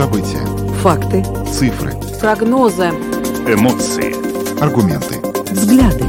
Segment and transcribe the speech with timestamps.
[0.00, 0.38] События.
[0.80, 1.22] Факты.
[1.44, 1.92] Цифры.
[2.18, 2.86] Прогнозы.
[3.46, 4.14] Эмоции.
[4.58, 5.20] Аргументы.
[5.52, 6.06] Взгляды.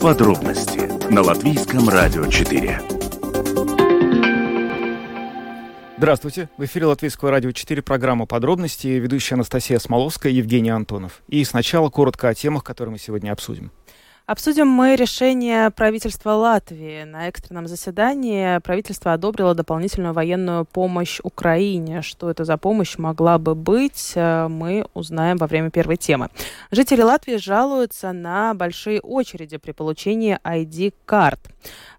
[0.00, 2.80] Подробности на Латвийском радио 4.
[5.96, 6.48] Здравствуйте.
[6.56, 8.88] В эфире Латвийского радио 4 программа «Подробности».
[8.88, 11.22] Ведущая Анастасия Смоловская, Евгений Антонов.
[11.28, 13.70] И сначала коротко о темах, которые мы сегодня обсудим.
[14.26, 17.04] Обсудим мы решение правительства Латвии.
[17.04, 22.02] На экстренном заседании правительство одобрило дополнительную военную помощь Украине.
[22.02, 26.28] Что это за помощь могла бы быть, э, мы узнаем во время первой темы.
[26.72, 31.38] Жители Латвии жалуются на большие очереди при получении ID-карт.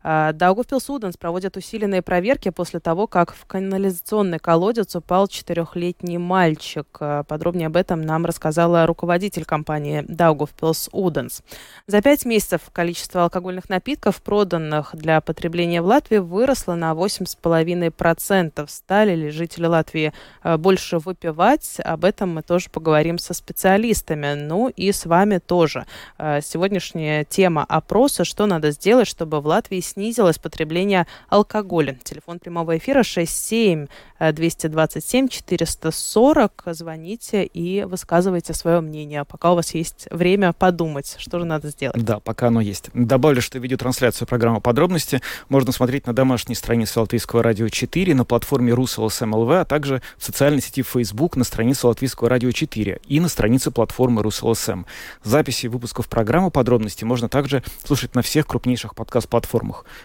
[0.03, 6.87] Э, Даугавпилс Уденс проводит усиленные проверки после того, как в канализационный колодец упал четырехлетний мальчик.
[6.99, 11.43] Э, подробнее об этом нам рассказала руководитель компании Даугавпилс Уденс.
[11.87, 18.65] За пять месяцев количество алкогольных напитков, проданных для потребления в Латвии, выросло на 8,5%.
[18.69, 21.81] Стали ли жители Латвии э, больше выпивать?
[21.83, 24.35] Об этом мы тоже поговорим со специалистами.
[24.35, 25.85] Ну и с вами тоже.
[26.17, 31.97] Сегодняшняя тема опроса, что надо сделать, чтобы в Латвии снизилось потребление алкоголя.
[32.03, 33.87] Телефон прямого эфира 67
[34.19, 36.63] 227 440.
[36.67, 42.03] Звоните и высказывайте свое мнение, пока у вас есть время подумать, что же надо сделать.
[42.03, 42.89] Да, пока оно есть.
[42.93, 48.73] Добавлю, что видеотрансляцию программы «Подробности» можно смотреть на домашней странице Латвийского радио 4, на платформе
[48.73, 53.71] РусЛСМЛВ, а также в социальной сети Facebook на странице Латвийского радио 4 и на странице
[53.71, 54.83] платформы РусЛСМ.
[55.23, 59.46] Записи выпусков программы «Подробности» можно также слушать на всех крупнейших подкаст-платформах.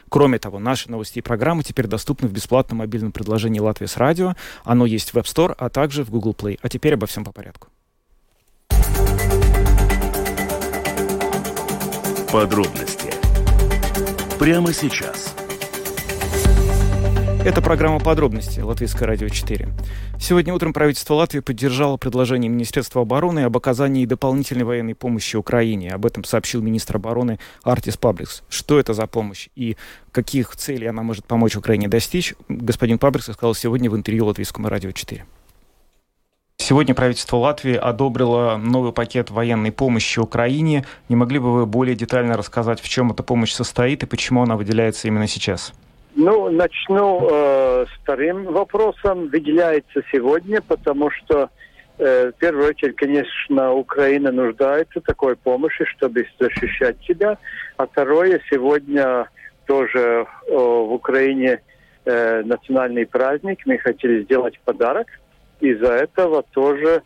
[0.08, 4.34] Кроме того, наши новости и программы теперь доступны в бесплатном мобильном приложении «Латвия с радио».
[4.64, 6.58] Оно есть в App Store, а также в Google Play.
[6.62, 7.68] А теперь обо всем по порядку.
[12.30, 13.12] Подробности
[14.38, 15.36] прямо сейчас.
[17.44, 19.68] Это программа «Подробности» Латвийское радио 4.
[20.20, 25.90] Сегодня утром правительство Латвии поддержало предложение Министерства обороны об оказании дополнительной военной помощи Украине.
[25.90, 28.44] Об этом сообщил министр обороны Артис Пабрикс.
[28.48, 29.76] Что это за помощь и
[30.12, 34.92] каких целей она может помочь Украине достичь, господин Пабрикс сказал сегодня в интервью Латвийскому радио
[34.92, 35.24] 4.
[36.58, 40.86] Сегодня правительство Латвии одобрило новый пакет военной помощи Украине.
[41.08, 44.56] Не могли бы вы более детально рассказать, в чем эта помощь состоит и почему она
[44.56, 45.72] выделяется именно сейчас?
[46.14, 49.28] Ну, начну э, вторым вопросом.
[49.28, 51.48] Выделяется сегодня, потому что
[51.98, 57.38] э, в первую очередь, конечно, Украина нуждается такой помощи, чтобы защищать себя.
[57.78, 59.26] А второе, сегодня
[59.66, 61.62] тоже э, в Украине
[62.04, 63.60] э, национальный праздник.
[63.64, 65.06] Мы хотели сделать подарок.
[65.60, 67.02] Из-за этого тоже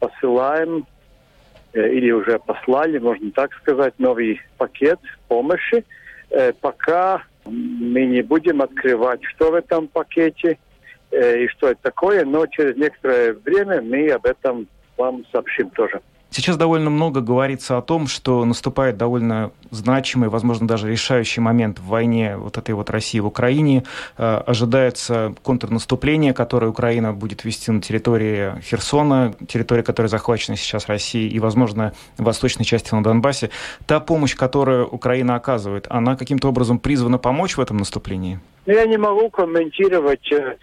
[0.00, 0.86] посылаем
[1.72, 4.98] э, или уже послали, можно так сказать, новый пакет
[5.28, 5.82] помощи.
[6.28, 10.58] Э, пока мы не будем открывать, что в этом пакете
[11.10, 16.00] э, и что это такое, но через некоторое время мы об этом вам сообщим тоже.
[16.30, 21.86] Сейчас довольно много говорится о том, что наступает довольно значимый, возможно, даже решающий момент в
[21.86, 23.82] войне вот этой вот России в Украине.
[24.16, 31.30] Э, ожидается контрнаступление, которое Украина будет вести на территории Херсона, территория, которая захвачена сейчас Россией,
[31.30, 33.50] и, возможно, в восточной части на Донбассе.
[33.86, 38.38] Та помощь, которую Украина оказывает, она каким-то образом призвана помочь в этом наступлении?
[38.66, 40.56] Я не могу комментировать э,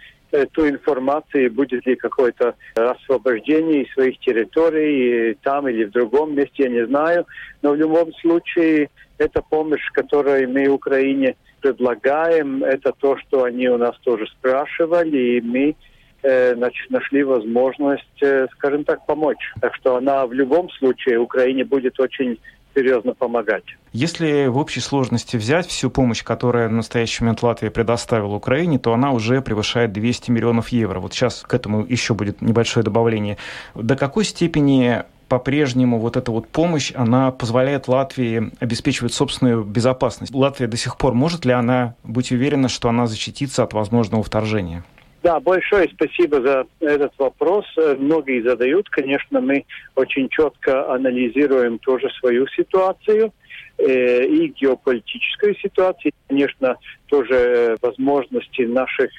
[0.52, 6.86] ту информацию, будет ли какое-то освобождение своих территорий там или в другом месте, я не
[6.86, 7.26] знаю.
[7.62, 13.78] Но в любом случае, эта помощь, которую мы Украине предлагаем, это то, что они у
[13.78, 15.74] нас тоже спрашивали, и мы
[16.22, 19.52] э, нашли возможность, э, скажем так, помочь.
[19.60, 22.38] Так что она в любом случае Украине будет очень
[22.78, 23.64] серьезно помогать.
[23.92, 28.92] Если в общей сложности взять всю помощь, которая в настоящий момент Латвия предоставила Украине, то
[28.92, 31.00] она уже превышает 200 миллионов евро.
[31.00, 33.36] Вот сейчас к этому еще будет небольшое добавление.
[33.74, 40.34] До какой степени по-прежнему вот эта вот помощь, она позволяет Латвии обеспечивать собственную безопасность.
[40.34, 44.84] Латвия до сих пор может ли она быть уверена, что она защитится от возможного вторжения?
[45.22, 47.64] Да, большое спасибо за этот вопрос.
[47.76, 48.88] Многие задают.
[48.88, 49.64] Конечно, мы
[49.96, 53.32] очень четко анализируем тоже свою ситуацию
[53.78, 56.12] э, и геополитическую ситуацию.
[56.28, 56.76] Конечно,
[57.06, 59.10] тоже возможности наших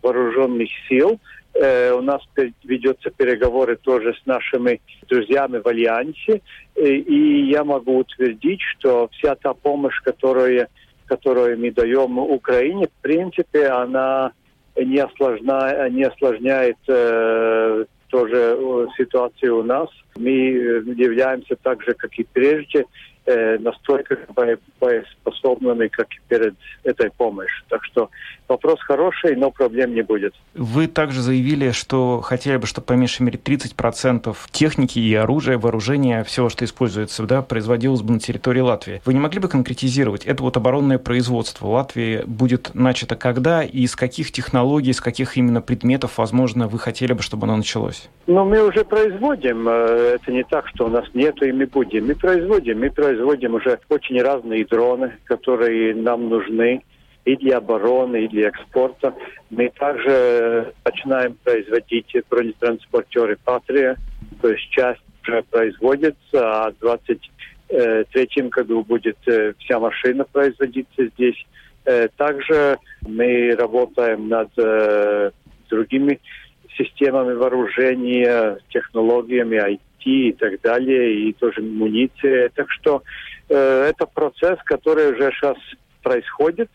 [0.00, 1.18] вооруженных сил.
[1.54, 2.22] Э, у нас
[2.62, 6.40] ведется переговоры тоже с нашими друзьями в Альянсе.
[6.76, 10.68] Э, и я могу утвердить, что вся та помощь, которую,
[11.06, 14.32] которую мы даем Украине, в принципе, она
[14.84, 19.88] не, осложна, не осложняет э, тоже э, ситуацию у нас.
[20.16, 22.84] Мы э, являемся так же, как и прежде,
[23.26, 24.18] э, настолько
[24.80, 26.54] боеспособными, как и перед
[26.84, 27.64] этой помощью.
[27.68, 28.10] Так что
[28.48, 30.34] вопрос хороший, но проблем не будет.
[30.54, 36.24] Вы также заявили, что хотели бы, чтобы по меньшей мере 30% техники и оружия, вооружения,
[36.24, 39.02] всего, что используется, да, производилось бы на территории Латвии.
[39.04, 43.80] Вы не могли бы конкретизировать, это вот оборонное производство в Латвии будет начато когда и
[43.80, 48.08] из каких технологий, из каких именно предметов, возможно, вы хотели бы, чтобы оно началось?
[48.26, 49.68] Ну, мы уже производим.
[49.68, 52.06] Э, это не так, что у нас нету и мы будем.
[52.06, 52.80] Мы производим.
[52.80, 56.82] Мы производим уже очень разные дроны, которые нам нужны
[57.28, 59.14] и для обороны, и для экспорта.
[59.50, 63.98] Мы также начинаем производить бронетранспортеры «Патрия»,
[64.40, 71.46] то есть часть уже производится, а в 2023 году будет э, вся машина производиться здесь.
[71.84, 75.30] Э, также мы работаем над э,
[75.68, 76.20] другими
[76.78, 82.50] системами вооружения, технологиями IT и так далее, и тоже муниция.
[82.54, 83.02] Так что
[83.50, 85.58] э, это процесс, который уже сейчас
[86.02, 86.70] происходит,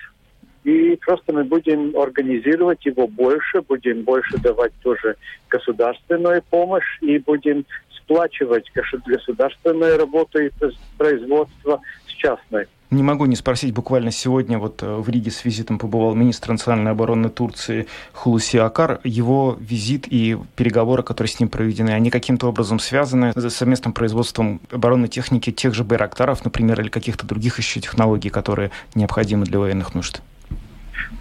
[0.64, 5.16] и просто мы будем организировать его больше, будем больше давать тоже
[5.50, 7.66] государственную помощь и будем
[7.98, 8.72] сплачивать
[9.06, 10.50] государственную работу и
[10.98, 12.68] производство с частной.
[12.94, 16.92] Не могу не спросить, буквально сегодня вот э, в Риге с визитом побывал министр национальной
[16.92, 19.00] обороны Турции Хулуси Акар.
[19.04, 24.62] Его визит и переговоры, которые с ним проведены, они каким-то образом связаны с совместным производством
[24.70, 29.96] оборонной техники тех же Байрактаров, например, или каких-то других еще технологий, которые необходимы для военных
[29.96, 30.22] нужд?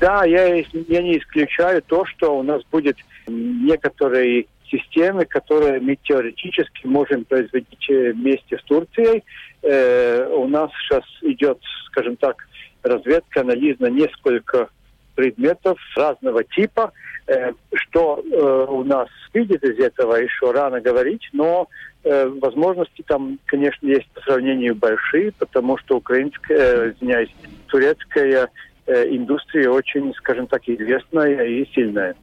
[0.01, 2.97] Да, я, я не исключаю то, что у нас будет
[3.27, 9.23] некоторые системы, которые мы теоретически можем производить э, вместе с Турцией,
[9.63, 12.47] э, у нас сейчас идет, скажем так,
[12.83, 14.69] разведка, анализ на несколько
[15.15, 16.93] предметов разного типа.
[17.27, 21.69] Э, что э, у нас видит из этого, еще рано говорить, но
[22.03, 27.33] э, возможности там, конечно, есть по сравнению большие, потому что украинская, э, извиняюсь,
[27.69, 28.49] турецкая
[28.87, 32.17] индустрия очень, скажем так, известная и сильная.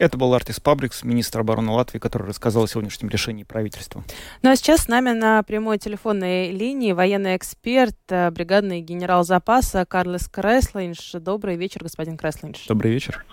[0.00, 4.02] Это был Артис Пабрикс, министр обороны Латвии, который рассказал о сегодняшнем решении правительства.
[4.42, 9.84] Ну а сейчас с нами на прямой телефонной линии военный эксперт, э, бригадный генерал запаса
[9.84, 11.12] Карлес Креслинш.
[11.20, 12.66] Добрый вечер, господин Креслинш.
[12.66, 13.26] Добрый вечер.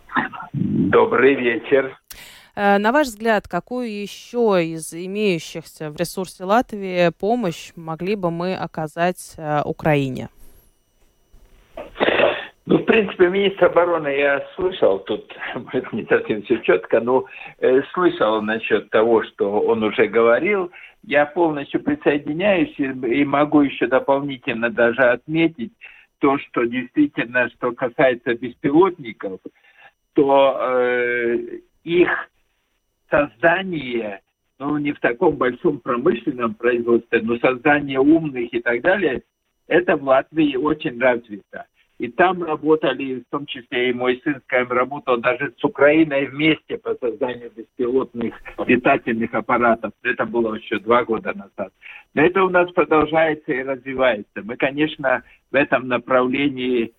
[0.51, 1.97] Добрый вечер.
[2.53, 8.55] Э, на ваш взгляд, какую еще из имеющихся в ресурсе Латвии помощь могли бы мы
[8.55, 10.27] оказать э, Украине?
[12.67, 17.25] Ну, в принципе, министр обороны я слышал, тут, может, не совсем все четко, но
[17.59, 20.69] э, слышал насчет того, что он уже говорил.
[21.03, 25.71] Я полностью присоединяюсь и, и могу еще дополнительно даже отметить
[26.19, 29.39] то, что действительно, что касается беспилотников,
[30.13, 31.37] то э,
[31.85, 32.09] их
[33.09, 34.19] создание,
[34.59, 39.21] ну, не в таком большом промышленном производстве, но создание умных и так далее,
[39.67, 41.65] это в Латвии очень развито.
[41.99, 46.77] И там работали, в том числе и мой сын, скажем, работал даже с Украиной вместе
[46.77, 48.35] по созданию беспилотных
[48.67, 49.93] летательных аппаратов.
[50.03, 51.73] Это было еще два года назад.
[52.13, 54.43] Но это у нас продолжается и развивается.
[54.43, 56.93] Мы, конечно, в этом направлении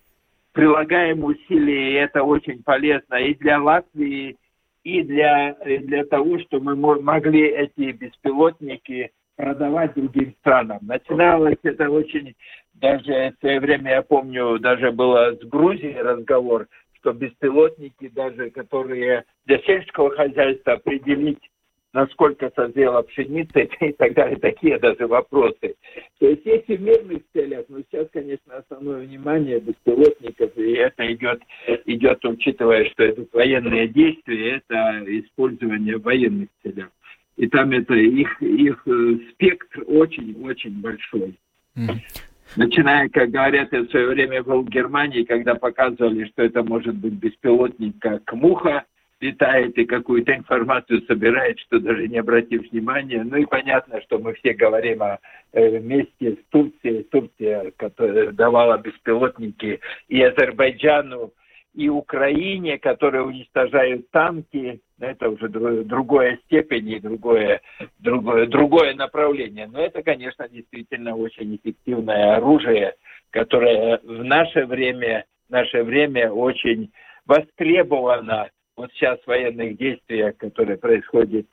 [0.51, 4.35] прилагаем усилия, и это очень полезно и для Латвии,
[4.83, 10.79] и для, и для того, чтобы мы могли эти беспилотники продавать другим странам.
[10.81, 12.35] Начиналось это очень
[12.73, 19.23] даже в свое время, я помню, даже было с Грузией разговор, что беспилотники, даже которые
[19.45, 21.39] для сельского хозяйства определить,
[21.93, 25.75] насколько созрела пшеница и так далее, такие даже вопросы.
[26.19, 31.13] То есть есть и в мирных целях, но сейчас, конечно, основное внимание беспилотников, и это
[31.13, 31.41] идет,
[31.85, 36.89] идет учитывая, что идут военные действия, это использование в военных целях.
[37.39, 41.39] И там это их, их э, спектр очень-очень большой.
[42.57, 46.95] Начиная, как говорят, я в свое время был в Германии, когда показывали, что это может
[46.95, 48.83] быть беспилотник, как муха
[49.21, 53.23] летает и какую-то информацию собирает, что даже не обратив внимания.
[53.23, 55.19] Ну и понятно, что мы все говорим о
[55.53, 57.03] э, вместе с Турцией.
[57.03, 59.79] Турция, которая давала беспилотники
[60.09, 61.31] и Азербайджану,
[61.73, 67.61] и Украине, которые уничтожают танки, это уже другая степень и другое,
[67.99, 69.67] другое, другое направление.
[69.67, 72.95] Но это, конечно, действительно очень эффективное оружие,
[73.29, 76.91] которое в наше время, наше время очень
[77.25, 81.45] востребовано вот сейчас в военных действиях, которые происходят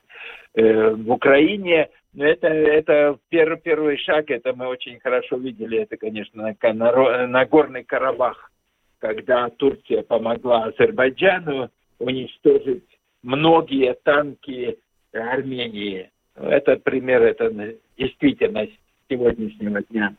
[0.55, 1.89] э, в Украине.
[2.13, 7.27] Но это, это первый, первый шаг, это мы очень хорошо видели, это, конечно, на, на,
[7.27, 8.51] на Горный Карабах
[8.99, 12.83] когда Турция помогла Азербайджану уничтожить
[13.23, 14.77] многие танки
[15.13, 16.09] Армении.
[16.35, 17.51] Этот пример, это
[17.97, 18.67] действительно
[19.09, 20.15] сегодняшнего дня.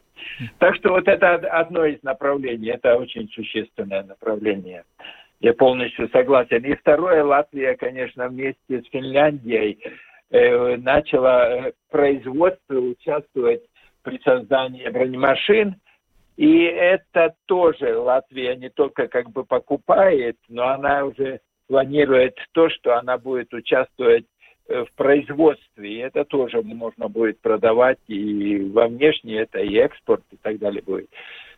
[0.58, 4.84] Так что вот это одно из направлений, это очень существенное направление.
[5.40, 6.64] Я полностью согласен.
[6.64, 9.78] И второе, Латвия, конечно, вместе с Финляндией
[10.30, 13.62] э, начала э, производство участвовать
[14.02, 15.76] при создании бронемашин.
[16.38, 22.96] И это тоже Латвия не только как бы покупает, но она уже планирует то, что
[22.96, 24.24] она будет участвовать
[24.68, 25.92] э, в производстве.
[25.92, 30.80] И это тоже можно будет продавать и во внешний, это и экспорт и так далее
[30.80, 31.10] будет.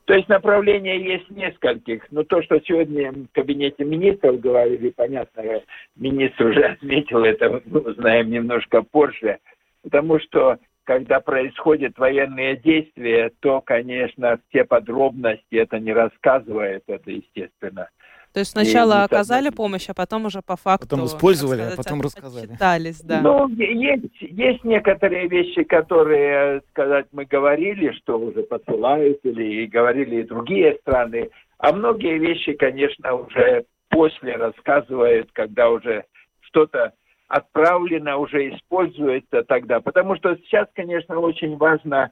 [0.06, 2.10] То есть направления есть нескольких.
[2.10, 5.60] Но то, что сегодня в кабинете министров говорили, понятно,
[5.94, 9.40] министр уже отметил это, мы узнаем немножко позже.
[9.82, 17.88] Потому что когда происходят военные действия, то, конечно, все подробности это не рассказывает, это естественно.
[18.32, 20.88] То есть сначала и, оказали и, помощь, а потом уже по факту...
[20.88, 22.46] Потом использовали, сказать, а потом рассказали.
[22.46, 23.20] Отчитались, да.
[23.22, 30.20] Ну, есть, есть некоторые вещи, которые, сказать, мы говорили, что уже посылают, или и говорили
[30.20, 31.30] и другие страны.
[31.58, 36.04] А многие вещи, конечно, уже после рассказывают, когда уже
[36.40, 36.92] что-то
[37.30, 39.80] отправлено, уже используется тогда.
[39.80, 42.10] Потому что сейчас, конечно, очень важно,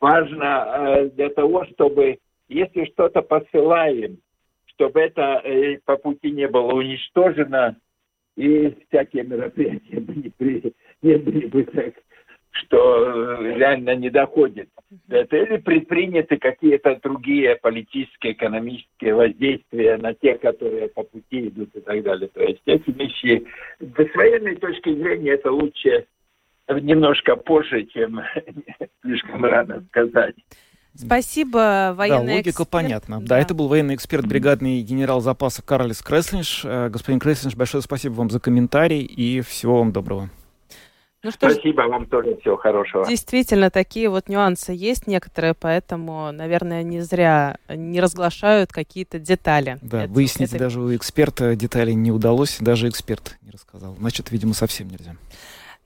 [0.00, 4.16] важно э, для того, чтобы, если что-то посылаем,
[4.64, 7.76] чтобы это э, по пути не было уничтожено,
[8.36, 11.94] и всякие мероприятия не, при, не были бы так,
[12.60, 14.68] что э, реально не доходит.
[15.08, 21.80] Это или предприняты какие-то другие политические, экономические воздействия на тех, которые по пути идут и
[21.80, 22.28] так далее.
[22.28, 23.46] То есть эти вещи,
[23.80, 26.06] с военной точки зрения, это лучше
[26.68, 28.20] немножко позже, чем
[29.02, 30.34] слишком рано сказать.
[30.94, 32.70] Спасибо, военный Да, логика эксперт.
[32.70, 33.20] понятна.
[33.20, 33.26] Да.
[33.26, 36.62] да, это был военный эксперт, бригадный генерал запаса Карлис Креслинш.
[36.64, 40.30] Э, господин Креслинш, большое спасибо вам за комментарий и всего вам доброго.
[41.26, 43.04] Ну, что Спасибо ж, вам тоже, всего хорошего.
[43.04, 49.78] Действительно, такие вот нюансы есть некоторые, поэтому, наверное, не зря не разглашают какие-то детали.
[49.82, 50.60] Да, это, выяснить это...
[50.60, 53.96] даже у эксперта детали не удалось, даже эксперт не рассказал.
[53.98, 55.16] Значит, видимо, совсем нельзя.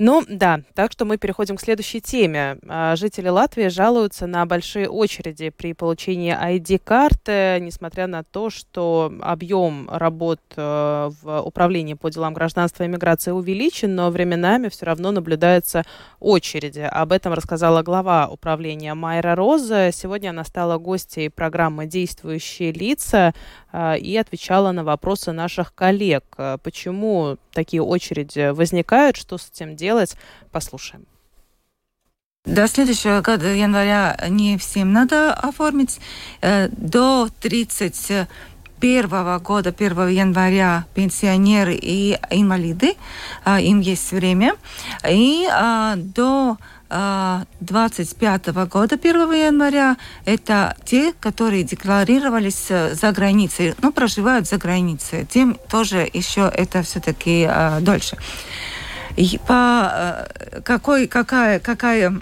[0.03, 2.57] Ну да, так что мы переходим к следующей теме.
[2.67, 9.91] А, жители Латвии жалуются на большие очереди при получении ID-карты, несмотря на то, что объем
[9.91, 15.85] работ э, в управлении по делам гражданства и миграции увеличен, но временами все равно наблюдаются
[16.19, 16.81] очереди.
[16.81, 19.91] Об этом рассказала глава управления Майра Роза.
[19.93, 23.35] Сегодня она стала гостьей программы «Действующие лица»
[23.71, 26.25] э, и отвечала на вопросы наших коллег.
[26.63, 29.90] Почему такие очереди возникают, что с этим делать?
[29.91, 30.17] Делать.
[30.53, 31.05] Послушаем.
[32.47, 36.01] До следующего года, января, не всем надо оформить.
[36.41, 42.95] Э, до 31 года, 1 января, пенсионеры и инвалиды,
[43.45, 44.55] э, им есть время.
[45.09, 46.57] И э, до
[47.61, 55.25] 25 года, 1 января, это те, которые декларировались за границей, ну, проживают за границей.
[55.25, 57.49] Тем тоже еще это все-таки
[57.81, 58.17] дольше
[59.47, 62.13] по э, какой, какая, какая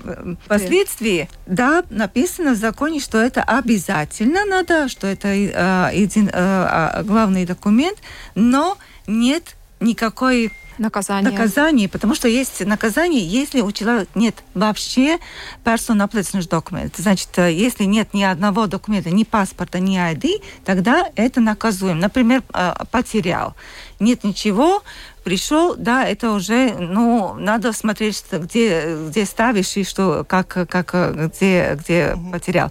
[0.46, 7.46] последствия, да, написано в законе, что это обязательно надо, что это э, един, э, главный
[7.46, 7.98] документ,
[8.34, 11.30] но нет никакой наказание.
[11.30, 15.18] наказание, потому что есть наказание, если у человека нет вообще
[15.64, 17.00] персональных документов.
[17.00, 21.98] Значит, если нет ни одного документа, ни паспорта, ни ID, тогда это наказуем.
[21.98, 22.42] Например,
[22.90, 23.54] потерял.
[24.00, 24.82] Нет ничего,
[25.28, 31.76] пришел, да, это уже, ну, надо смотреть, где, где ставишь и что, как, как, где,
[31.78, 32.70] где потерял.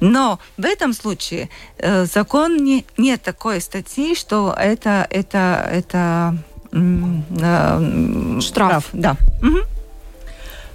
[0.00, 6.49] Но в этом случае э, закон не, нет такой статьи, что это, это, это э,
[6.70, 8.42] штраф.
[8.42, 8.88] штраф.
[8.92, 9.16] Да.
[9.42, 9.58] Угу.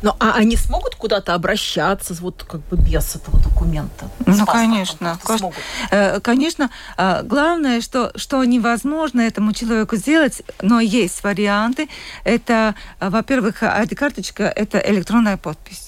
[0.01, 4.07] Ну, а они смогут куда-то обращаться вот как бы без этого документа?
[4.25, 5.17] Ну, конечно.
[5.23, 5.55] Смогут?
[5.89, 6.69] Э, конечно.
[6.97, 11.89] Э, главное, что, что невозможно этому человеку сделать, но есть варианты.
[12.23, 15.84] Это, э, во-первых, ID-карточка– это электронная подпись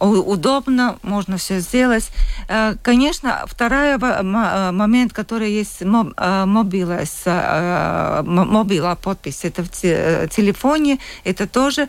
[0.00, 2.10] удобно, можно все сделать.
[2.48, 4.22] Э, конечно, второй э,
[4.72, 7.00] момент, который есть э, мобила,
[8.24, 11.88] мобила подпись, это в телефоне, это тоже,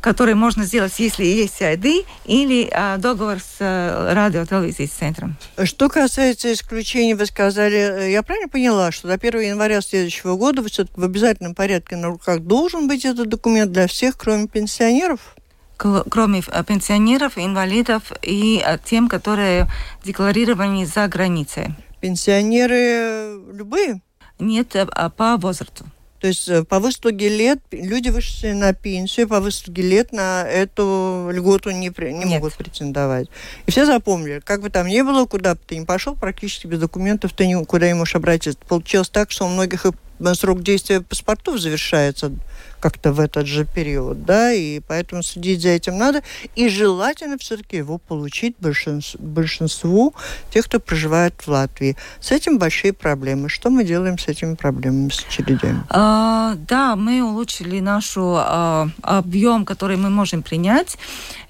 [0.00, 5.36] который можно сделать, если есть ID или договор с радио-телевизией центром.
[5.64, 11.04] Что касается исключений, вы сказали, я правильно поняла, что до 1 января следующего года в
[11.04, 15.36] обязательном порядке на руках должен быть этот документ для всех, кроме пенсионеров?
[15.76, 19.68] Кроме э, пенсионеров, инвалидов и э, тем, которые
[20.04, 21.74] декларированы за границей.
[22.00, 24.00] Пенсионеры любые?
[24.38, 25.84] Нет, э, а по возрасту.
[26.20, 31.70] То есть по выслуге лет люди вышли на пенсию, по выслуге лет на эту льготу
[31.70, 33.28] не, при, не могут претендовать.
[33.66, 36.80] И все запомнили, как бы там ни было, куда бы ты ни пошел, практически без
[36.80, 38.58] документов ты никуда не можешь обратиться.
[38.66, 39.90] Получилось так, что у многих и
[40.34, 42.32] срок действия паспортов завершается
[42.80, 46.22] как-то в этот же период, да, и поэтому следить за этим надо.
[46.54, 50.14] И желательно все-таки его получить большинству, большинству
[50.50, 51.96] тех, кто проживает в Латвии.
[52.20, 53.48] С этим большие проблемы.
[53.48, 55.82] Что мы делаем с этими проблемами, с очередями?
[55.90, 60.98] А, да, мы улучшили нашу а, объем, который мы можем принять.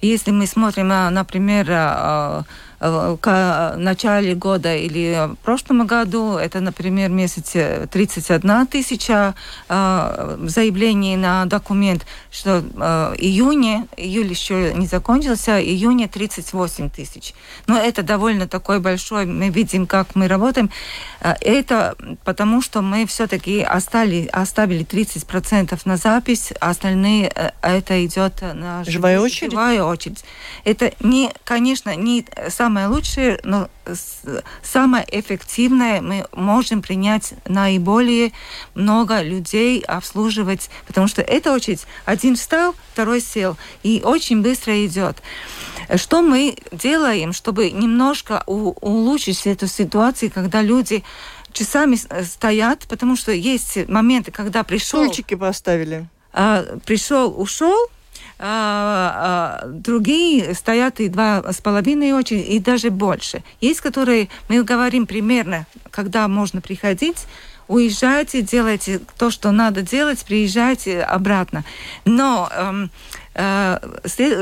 [0.01, 2.43] Если мы смотрим, например, а,
[2.79, 7.55] к начале года или в прошлом году, это, например, месяц
[7.89, 9.33] 31 тысяча
[9.67, 17.33] э, заявлений на документ, что э, июне, июль еще не закончился, июне 38 тысяч.
[17.65, 20.69] Но это довольно такой большой, мы видим, как мы работаем.
[21.21, 27.31] Это потому, что мы все-таки оставили, оставили 30% на запись, а остальные
[27.61, 29.51] это идет на живая очередь.
[29.51, 30.23] Живая очередь.
[30.63, 33.69] Это не, конечно, не сам самое лучшее, но
[34.61, 38.33] самое эффективное мы можем принять наиболее
[38.75, 41.85] много людей, обслуживать, потому что это очередь.
[42.03, 45.15] Один встал, второй сел, и очень быстро идет.
[45.95, 51.05] Что мы делаем, чтобы немножко улучшить эту ситуацию, когда люди
[51.53, 51.95] часами
[52.25, 55.05] стоят, потому что есть моменты, когда пришел...
[55.05, 56.05] Стульчики поставили.
[56.33, 57.77] А, пришел, ушел,
[58.39, 63.43] а, а, другие стоят и два с половиной очереди, и даже больше.
[63.61, 67.25] Есть, которые, мы говорим примерно, когда можно приходить,
[67.67, 71.63] уезжайте, делайте то, что надо делать, приезжайте обратно.
[72.05, 72.91] Но эм,
[73.33, 73.79] э,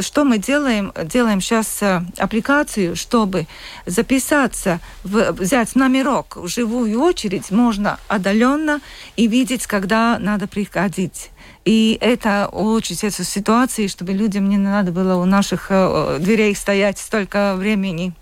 [0.02, 0.94] что мы делаем?
[1.04, 3.48] Делаем сейчас э, аппликацию, чтобы
[3.86, 8.80] записаться, в, взять номерок в живую очередь, можно отдаленно
[9.16, 11.32] и видеть, когда надо приходить.
[11.66, 17.00] И это улучшить эту ситуацию, чтобы людям не надо было у наших э, дверей стоять
[17.00, 18.14] столько времени.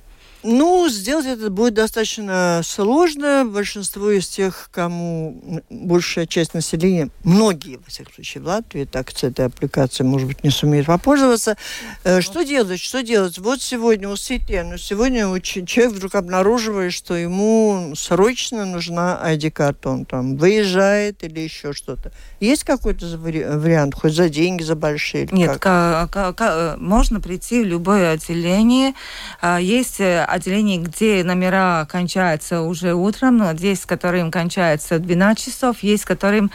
[0.43, 3.45] Ну, сделать это будет достаточно сложно.
[3.45, 9.23] Большинство из тех, кому большая часть населения, многие, во всяком случае, в Латвии, так с
[9.23, 11.55] этой аппликацией, может быть, не сумеют попользоваться.
[12.03, 12.81] Э, что делать?
[12.81, 13.37] Что делать?
[13.37, 19.89] Вот сегодня у Сите, но сегодня человек вдруг обнаруживает, что ему срочно нужна ID-карта.
[19.89, 22.11] Он там выезжает или еще что-то.
[22.41, 25.29] Есть какой-то вариант, хоть за деньги, за большие?
[25.31, 26.77] Нет, как?
[26.79, 28.93] можно прийти в любое отделение.
[29.41, 35.83] А, есть э, отделений, где номера кончаются уже утром, но есть, которым кончается 12 часов,
[35.83, 36.51] есть, которым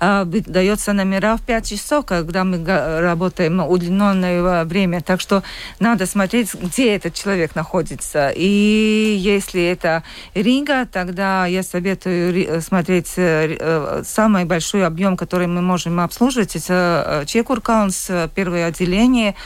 [0.00, 2.64] э, дается номера в 5 часов, когда мы
[3.00, 5.00] работаем удлиненное время.
[5.00, 5.42] Так что
[5.78, 8.32] надо смотреть, где этот человек находится.
[8.34, 10.02] И если это
[10.34, 16.56] Рига, тогда я советую смотреть э, самый большой объем, который мы можем обслуживать.
[16.56, 19.34] Это Чекуркаунс, первое отделение–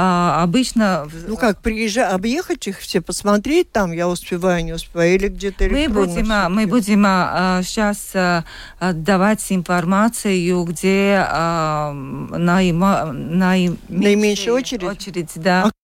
[0.00, 1.08] а, обычно...
[1.26, 5.88] Ну как, приезжать, объехать их все, посмотреть там, я успеваю, не успеваю, или где-то мы
[5.88, 8.44] будем, а, мы будем а, сейчас а,
[8.80, 14.84] давать информацию, где а, наима, наименьшая, наименьшая очередь.
[14.84, 15.64] очередь да.
[15.64, 15.77] А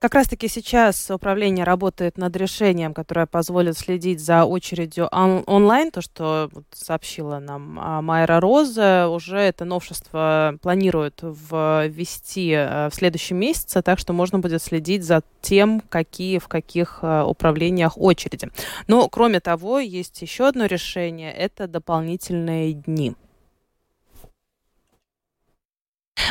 [0.00, 5.90] Как раз-таки сейчас управление работает над решением, которое позволит следить за очередью он- онлайн.
[5.90, 13.38] То, что сообщила нам а, Майра Роза, уже это новшество планируют ввести э, в следующем
[13.38, 18.50] месяце, так что можно будет следить за тем, какие в каких э, управлениях очереди.
[18.86, 23.16] Но, кроме того, есть еще одно решение– это дополнительные дни.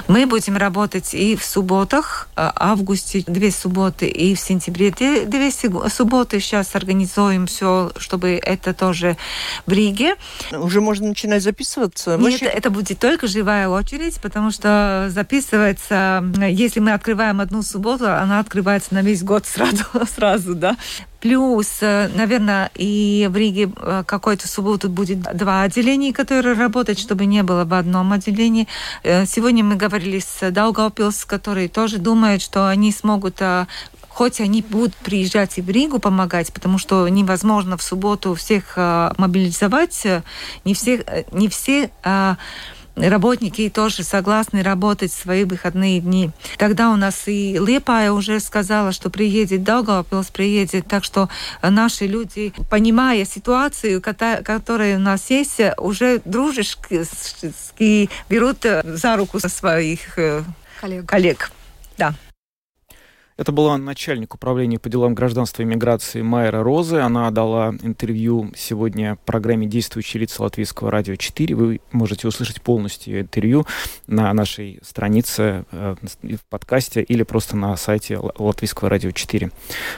[0.07, 6.39] Мы будем работать и в субботах, а, августе две субботы, и в сентябре две субботы.
[6.39, 9.17] Сейчас организуем все, чтобы это тоже
[9.65, 10.15] в Риге.
[10.51, 12.11] Уже можно начинать записываться?
[12.11, 12.45] Нет, Вообще...
[12.45, 18.93] это будет только живая очередь, потому что записывается, если мы открываем одну субботу, она открывается
[18.93, 19.83] на весь год сразу,
[20.15, 20.77] сразу да.
[21.19, 27.25] Плюс, э, наверное, и в Риге э, какой-то субботу будет два отделения, которые работают, чтобы
[27.25, 28.67] не было в одном отделении.
[29.03, 33.41] Э, сегодня мы говорили с Даугавпилс, которые тоже думают, что они смогут
[34.09, 40.07] хоть они будут приезжать и в Ригу помогать, потому что невозможно в субботу всех мобилизовать,
[40.65, 41.91] не все, не все
[42.97, 46.31] работники тоже согласны работать в свои выходные дни.
[46.57, 50.87] Тогда у нас и Лепая уже сказала, что приедет Даугавпилс, приедет.
[50.87, 51.29] Так что
[51.61, 60.43] наши люди, понимая ситуацию, которая у нас есть, уже дружески берут за руку своих э,
[60.81, 61.05] коллег.
[61.05, 61.51] коллег.
[61.97, 62.13] Да.
[63.37, 66.97] Это была начальник управления по делам гражданства и миграции Майра Розы.
[66.97, 71.53] Она дала интервью сегодня программе «Действующие лица Латвийского радио 4».
[71.53, 73.67] Вы можете услышать полностью интервью
[74.07, 79.51] на нашей странице э, в подкасте или просто на сайте Латвийского радио 4.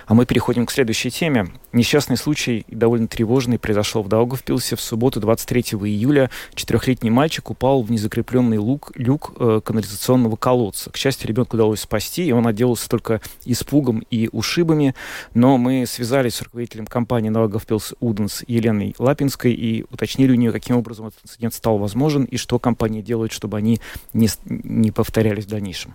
[0.08, 1.48] А мы переходим к следующей теме.
[1.72, 6.30] Несчастный случай, довольно тревожный, произошел в Даугавпилсе в субботу 23 июля.
[6.56, 10.92] Четырехлетний мальчик упал в незакрепленный лук, люк э, канализационного колодца.
[10.92, 14.96] К счастью, ребенку удалось спасти, и он отделался только испугом и ушибами,
[15.34, 20.52] но мы связались с руководителем компании налогов Пилс Уденс Еленой Лапинской и уточнили у нее,
[20.52, 23.80] каким образом этот инцидент стал возможен и что компания делает, чтобы они
[24.14, 25.94] не, не повторялись в дальнейшем.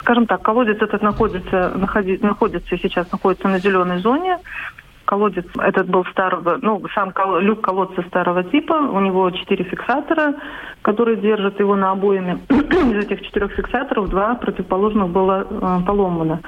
[0.00, 4.38] Скажем так, колодец этот находится, находи, находится сейчас находится на зеленой зоне
[5.08, 8.74] колодец этот был старого, ну, сам кол, люк колодца старого типа.
[8.74, 10.34] У него четыре фиксатора,
[10.82, 12.38] которые держат его на обоями.
[12.50, 16.40] Из этих четырех фиксаторов два противоположных было э, поломано.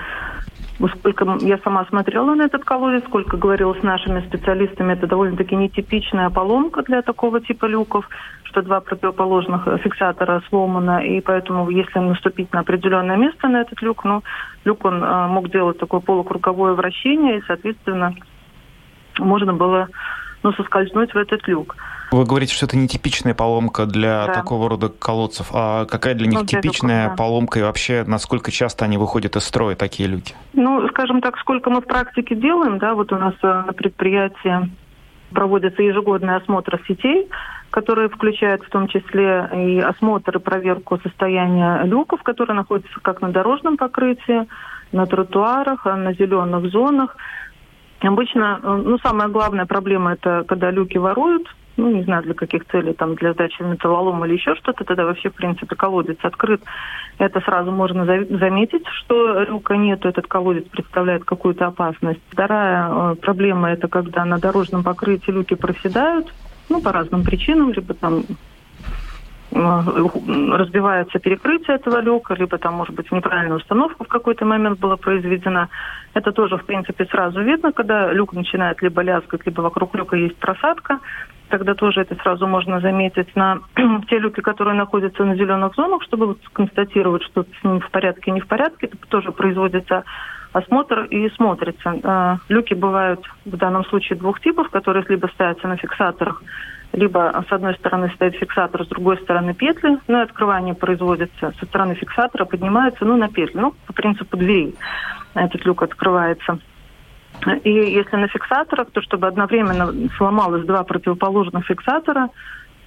[0.98, 6.30] Сколько я сама смотрела на этот колодец, сколько говорила с нашими специалистами, это довольно-таки нетипичная
[6.30, 8.08] поломка для такого типа люков,
[8.44, 14.04] что два противоположных фиксатора сломано, и поэтому если наступить на определенное место на этот люк,
[14.04, 14.22] ну,
[14.64, 18.14] люк он э, мог делать такое полукруговое вращение, и, соответственно,
[19.20, 19.88] можно было
[20.42, 21.76] ну, соскользнуть в этот люк.
[22.12, 24.32] Вы говорите, что это нетипичная поломка для да.
[24.32, 25.50] такого рода колодцев.
[25.52, 27.22] А какая для них ну, типичная люков, да.
[27.22, 30.34] поломка и вообще насколько часто они выходят из строя, такие люки?
[30.52, 34.70] Ну, скажем так, сколько мы в практике делаем, да, вот у нас э, на предприятии
[35.32, 37.28] проводятся ежегодные осмотры сетей,
[37.70, 43.28] которые включают в том числе и осмотр и проверку состояния люков, которые находятся как на
[43.28, 44.48] дорожном покрытии,
[44.90, 47.16] на тротуарах, на зеленых зонах.
[48.02, 52.66] Обычно, э, ну, самая главная проблема это когда люки воруют, ну, не знаю, для каких
[52.66, 56.62] целей, там, для сдачи металлолома или еще что-то, тогда вообще, в принципе, колодец открыт.
[57.18, 62.20] Это сразу можно заметить, что люка нету, этот колодец представляет какую-то опасность.
[62.30, 66.32] Вторая э, проблема– это когда на дорожном покрытии люки проседают,
[66.68, 68.22] ну, по разным причинам, либо там
[69.52, 75.68] разбивается перекрытие этого люка, либо там, может быть, неправильная установка в какой-то момент была произведена.
[76.14, 80.36] Это тоже, в принципе, сразу видно, когда люк начинает либо лязгать, либо вокруг люка есть
[80.36, 81.00] просадка.
[81.48, 83.58] Тогда тоже это сразу можно заметить на
[84.08, 88.40] те люки, которые находятся на зеленых зонах, чтобы констатировать, что с ними в порядке, не
[88.40, 88.86] в порядке.
[88.86, 90.04] Это тоже производится
[90.52, 91.98] осмотр и смотрится.
[92.02, 96.42] Э, люки бывают в данном случае двух типов, которые либо ставятся на фиксаторах,
[96.92, 101.66] либо с одной стороны стоит фиксатор, с другой стороны петли, ну и открывание производится со
[101.66, 104.74] стороны фиксатора, поднимается, ну, на петли, ну, по принципу дверей
[105.34, 106.58] этот люк открывается.
[107.62, 112.28] И если на фиксаторах, то чтобы одновременно сломалось два противоположных фиксатора,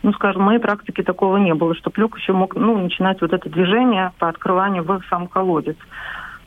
[0.03, 3.31] ну, скажем, в моей практике такого не было, чтобы люк еще мог ну, начинать вот
[3.31, 5.77] это движение по открыванию в сам колодец.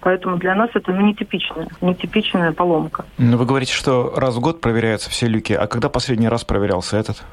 [0.00, 3.06] Поэтому для нас это ну, нетипичная, нетипичная поломка.
[3.16, 5.54] Ну, вы говорите, что раз в год проверяются все люки.
[5.54, 7.24] А когда последний раз проверялся этот?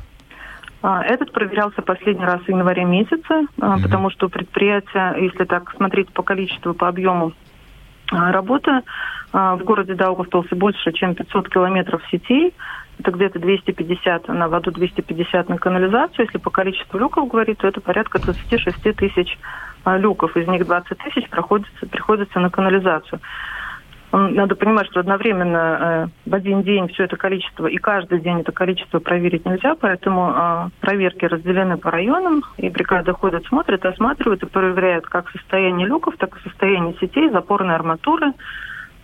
[0.84, 3.82] А, этот проверялся последний раз в январе месяце, mm-hmm.
[3.82, 7.32] потому что предприятие, если так смотреть по количеству, по объему
[8.12, 8.82] а, работы,
[9.32, 12.54] в городе Даугавпилсе больше, чем 500 километров сетей.
[13.00, 16.26] Это где-то 250 на воду, 250 на канализацию.
[16.26, 19.40] Если по количеству люков говорить, то это порядка 26 тысяч
[19.88, 20.38] люков.
[20.38, 23.22] Из них 20 тысяч приходится, приходится на канализацию.
[24.16, 28.52] Надо понимать, что одновременно э, в один день все это количество и каждый день это
[28.52, 34.46] количество проверить нельзя, поэтому э, проверки разделены по районам, и бригада ходит, смотрит, осматривает и
[34.46, 38.34] проверяет как состояние люков, так и состояние сетей, запорной арматуры,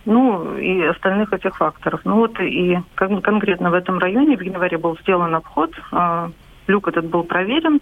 [0.04, 2.02] ну и остальных этих факторов.
[2.04, 6.28] Ну вот и кон- конкретно в этом районе в январе был сделан обход, э,
[6.68, 7.80] люк этот был проверен,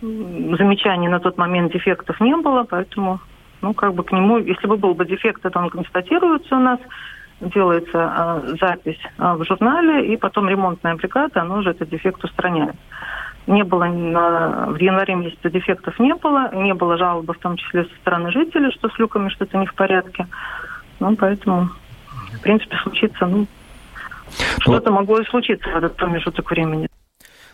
[0.00, 3.20] замечаний на тот момент дефектов не было, поэтому
[3.60, 6.78] ну, как бы к нему, если бы был бы дефект, то он констатируется у нас,
[7.40, 12.76] делается э, запись э, в журнале, и потом ремонтная бригада, она уже этот дефект устраняет.
[13.46, 17.84] Не было, на, в январе месяце дефектов не было, не было жалобы, в том числе
[17.84, 20.26] со стороны жителей, что с люками что-то не в порядке.
[21.00, 21.70] Ну, поэтому,
[22.34, 23.46] в принципе, случится, ну,
[24.60, 26.88] что-то могло и случиться в этот промежуток времени.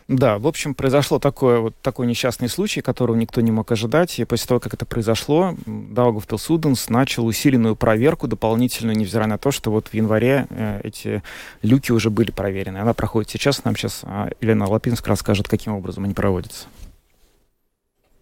[0.06, 4.18] Да, в общем, произошло такое, вот такой несчастный случай, которого никто не мог ожидать.
[4.18, 9.50] И после того, как это произошло, Даугавпилс Суденс начал усиленную проверку дополнительную, невзирая на то,
[9.50, 11.22] что вот в январе э, эти
[11.62, 12.78] люки уже были проверены.
[12.78, 13.64] Она проходит сейчас.
[13.64, 16.66] Нам сейчас э, Елена Лапинск расскажет, каким образом они проводятся.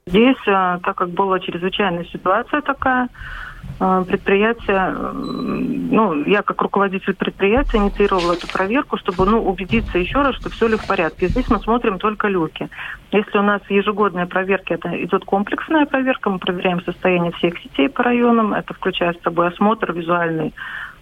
[0.06, 3.08] Здесь, э, так как была чрезвычайная ситуация такая,
[3.78, 10.50] предприятие, ну, я как руководитель предприятия инициировала эту проверку, чтобы, ну, убедиться еще раз, что
[10.50, 11.26] все ли в порядке.
[11.26, 12.68] Здесь мы смотрим только люки.
[13.10, 18.04] Если у нас ежегодная проверка, это идет комплексная проверка, мы проверяем состояние всех сетей по
[18.04, 20.54] районам, это включает с собой осмотр визуальный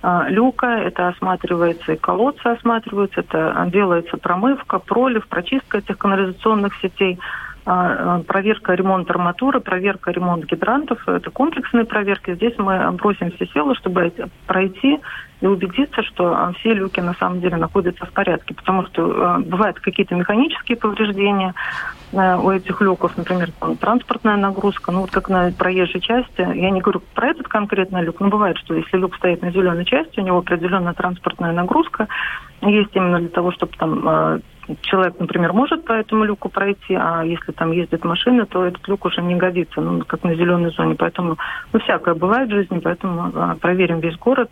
[0.03, 7.19] а, люка, это осматривается и колодцы осматриваются, это делается промывка, пролив, прочистка этих канализационных сетей,
[7.65, 12.35] проверка ремонт арматуры, проверка ремонт гидрантов, это комплексные проверки.
[12.35, 14.13] Здесь мы бросим все силы, чтобы
[14.47, 14.99] пройти
[15.41, 20.15] и убедиться, что все люки на самом деле находятся в порядке, потому что бывают какие-то
[20.15, 21.55] механические повреждения,
[22.13, 26.81] у этих люков, например, там, транспортная нагрузка, ну вот как на проезжей части, я не
[26.81, 30.25] говорю про этот конкретный люк, но бывает, что если люк стоит на зеленой части, у
[30.25, 32.09] него определенная транспортная нагрузка,
[32.63, 34.41] есть именно для того, чтобы там э,
[34.83, 39.05] человек, например, может по этому люку пройти, а если там ездит машина, то этот люк
[39.05, 40.95] уже не годится, ну, как на зеленой зоне.
[40.95, 41.37] Поэтому,
[41.73, 44.51] ну, всякое бывает в жизни, поэтому а, проверим весь город.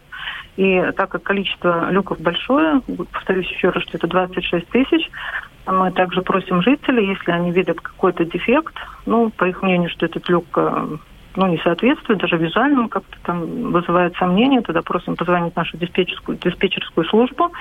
[0.57, 2.81] И так как количество люков большое,
[3.13, 5.11] повторюсь еще раз, что это 26 тысяч,
[5.73, 8.75] мы также просим жителей, если они видят какой-то дефект,
[9.07, 10.97] ну, по их мнению, что этот люк э,
[11.37, 17.07] ну, не соответствует, даже визуально как-то там вызывает сомнения, тогда просим позвонить нашу диспетчерскую, диспетчерскую
[17.07, 17.53] службу.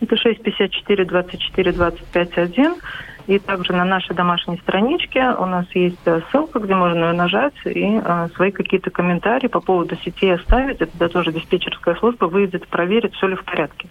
[0.00, 2.74] Это 654 24 25 1.
[3.26, 7.52] И также на нашей домашней страничке у нас есть э, ссылка, где можно ее нажать
[7.66, 10.80] и э, свои какие-то комментарии по поводу сети оставить.
[10.80, 13.88] Это да, тоже диспетчерская служба выйдет проверить, все ли в порядке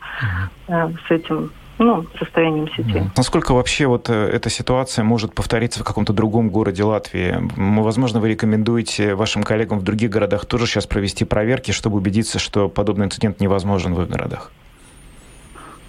[0.67, 3.03] э, с этим ну, состоянием сети.
[3.15, 7.35] Насколько вообще вот э, эта ситуация может повториться в каком-то другом городе Латвии?
[7.55, 12.69] Возможно, вы рекомендуете вашим коллегам в других городах тоже сейчас провести проверки, чтобы убедиться, что
[12.69, 14.51] подобный инцидент невозможен в их городах?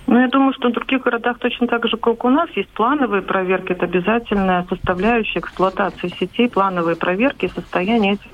[0.08, 3.20] Ну, я думаю, что в других городах точно так же, как у нас, есть плановые
[3.20, 3.72] проверки.
[3.72, 8.30] Это обязательная составляющая эксплуатации сетей, плановые проверки состояния этих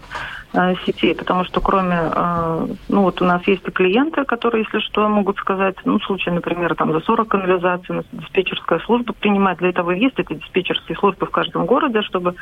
[0.57, 4.87] Э, сетей, потому что кроме, э, ну вот у нас есть и клиенты, которые, если
[4.87, 9.71] что, могут сказать, ну, в случае, например, там за 40 канализаций, диспетчерская служба принимает, для
[9.71, 12.37] этого есть эти диспетчерские службы в каждом городе, чтобы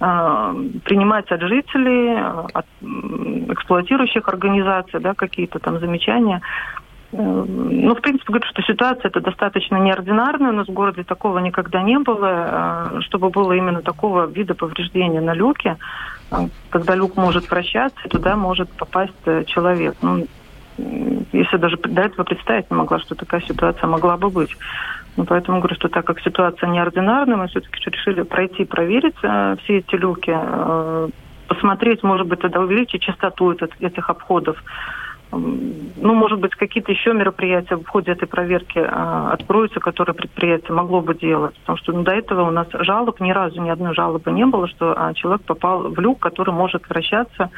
[0.00, 2.18] э, принимать от жителей,
[2.52, 2.66] от
[3.50, 6.42] эксплуатирующих организаций, да, какие-то там замечания.
[7.12, 10.50] Ну, в принципе, говорю, что ситуация это достаточно неординарная.
[10.50, 15.32] У нас в городе такого никогда не было, чтобы было именно такого вида повреждения на
[15.32, 15.78] люке
[16.70, 19.96] когда люк может вращаться, туда может попасть э, человек.
[20.02, 20.26] Ну,
[21.32, 24.54] если даже до этого представить не могла, что такая ситуация могла бы быть.
[25.16, 29.78] Ну, поэтому говорю, что так как ситуация неординарная, мы все-таки решили пройти, проверить э, все
[29.78, 31.08] эти люки, э,
[31.48, 34.62] посмотреть, может быть, тогда увеличить частоту этот, этих обходов
[35.32, 41.00] ну, может быть, какие-то еще мероприятия в ходе этой проверки э, откроются, которые предприятие могло
[41.00, 41.54] бы делать.
[41.60, 44.68] Потому что ну, до этого у нас жалоб, ни разу ни одной жалобы не было,
[44.68, 47.50] что а, человек попал в люк, который может вращаться.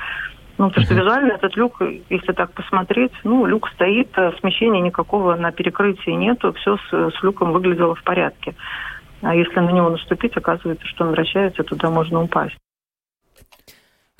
[0.56, 5.36] Ну, потому что визуально этот люк, если так посмотреть, ну, люк стоит, а смещения никакого
[5.36, 8.54] на перекрытии нету, все с, с люком выглядело в порядке.
[9.22, 12.56] А если на него наступить, оказывается, что он вращается, туда можно упасть.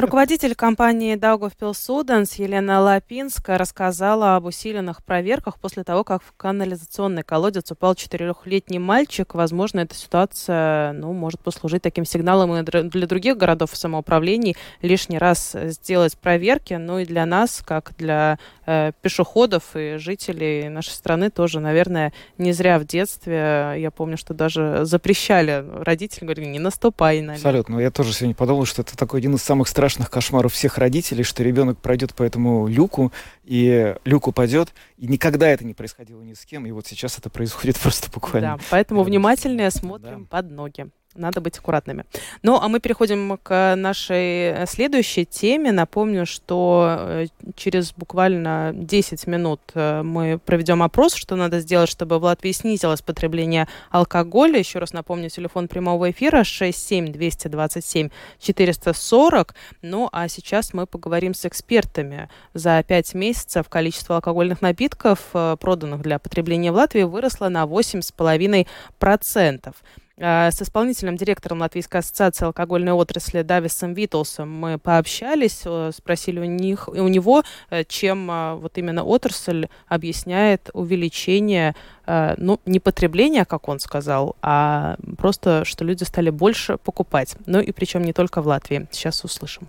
[0.01, 7.25] Руководитель компании Daugavpils Суденс Елена Лапинская рассказала об усиленных проверках после того, как в канализационный
[7.25, 9.35] колодец упал четырехлетний мальчик.
[9.35, 15.57] Возможно, эта ситуация ну, может послужить таким сигналом и для других городов самоуправлений лишний раз
[15.65, 16.75] сделать проверки.
[16.75, 22.53] Ну и для нас, как для э, пешеходов и жителей нашей страны, тоже, наверное, не
[22.53, 23.75] зря в детстве.
[23.77, 25.65] Я помню, что даже запрещали.
[25.83, 27.81] Родители говорили, не наступай на Абсолютно.
[27.81, 31.25] Я тоже сегодня подумал, что это такой один из самых страшных страшных кошмаров всех родителей,
[31.25, 33.11] что ребенок пройдет по этому люку,
[33.45, 37.31] и люк упадет, и никогда это не происходило ни с кем, и вот сейчас это
[37.31, 38.59] происходит просто буквально.
[38.59, 40.37] Да, поэтому внимательнее смотрим да.
[40.37, 42.05] под ноги надо быть аккуратными.
[42.43, 45.73] Ну, а мы переходим к нашей следующей теме.
[45.73, 47.27] Напомню, что э,
[47.57, 53.03] через буквально 10 минут э, мы проведем опрос, что надо сделать, чтобы в Латвии снизилось
[53.03, 54.59] потребление алкоголя.
[54.59, 59.55] Еще раз напомню, телефон прямого эфира 67 440.
[59.83, 62.29] Ну, а сейчас мы поговорим с экспертами.
[62.55, 69.75] За 5 месяцев количество алкогольных напитков, э, проданных для потребления в Латвии, выросло на 8,5%.
[70.21, 76.45] Э, с исполнительным директором Латвийской ассоциации алкогольной отрасли Дависом Витлсом мы пообщались, э, спросили у,
[76.45, 81.75] них, у него, э, чем вот именно отрасль объясняет увеличение,
[82.07, 87.37] ну, не потребления, как он сказал, а просто, что люди стали больше покупать.
[87.47, 88.87] Ну и причем не только в Латвии.
[88.91, 89.69] Сейчас услышим.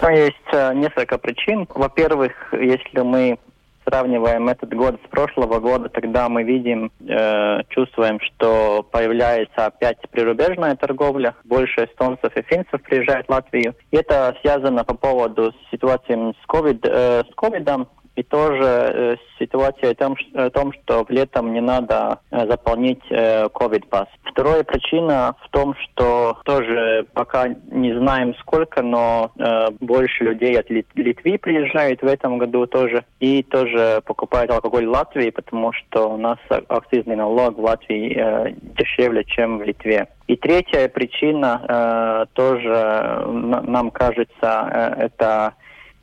[0.00, 0.36] Там есть
[0.74, 1.66] несколько причин.
[1.74, 3.38] Во-первых, если мы
[3.86, 10.76] сравниваем этот год с прошлого года, тогда мы видим, э, чувствуем, что появляется опять прирубежная
[10.76, 11.34] торговля.
[11.44, 13.74] Больше эстонцев и финцев приезжают в Латвию.
[13.90, 17.88] И это связано по поводу ситуации с COVID, э, с ковидом.
[18.16, 23.46] И тоже э, ситуация в том, о том, что летом не надо э, заполнить э,
[23.46, 24.06] COVID-пас.
[24.24, 30.70] Вторая причина в том, что тоже пока не знаем сколько, но э, больше людей от
[30.70, 33.04] Лит Литвы приезжают в этом году тоже.
[33.18, 38.54] И тоже покупают алкоголь в Латвии, потому что у нас акцизный налог в Латвии э,
[38.78, 40.08] дешевле, чем в Литве.
[40.26, 44.30] И третья причина э, тоже нам кажется,
[44.72, 45.54] э, это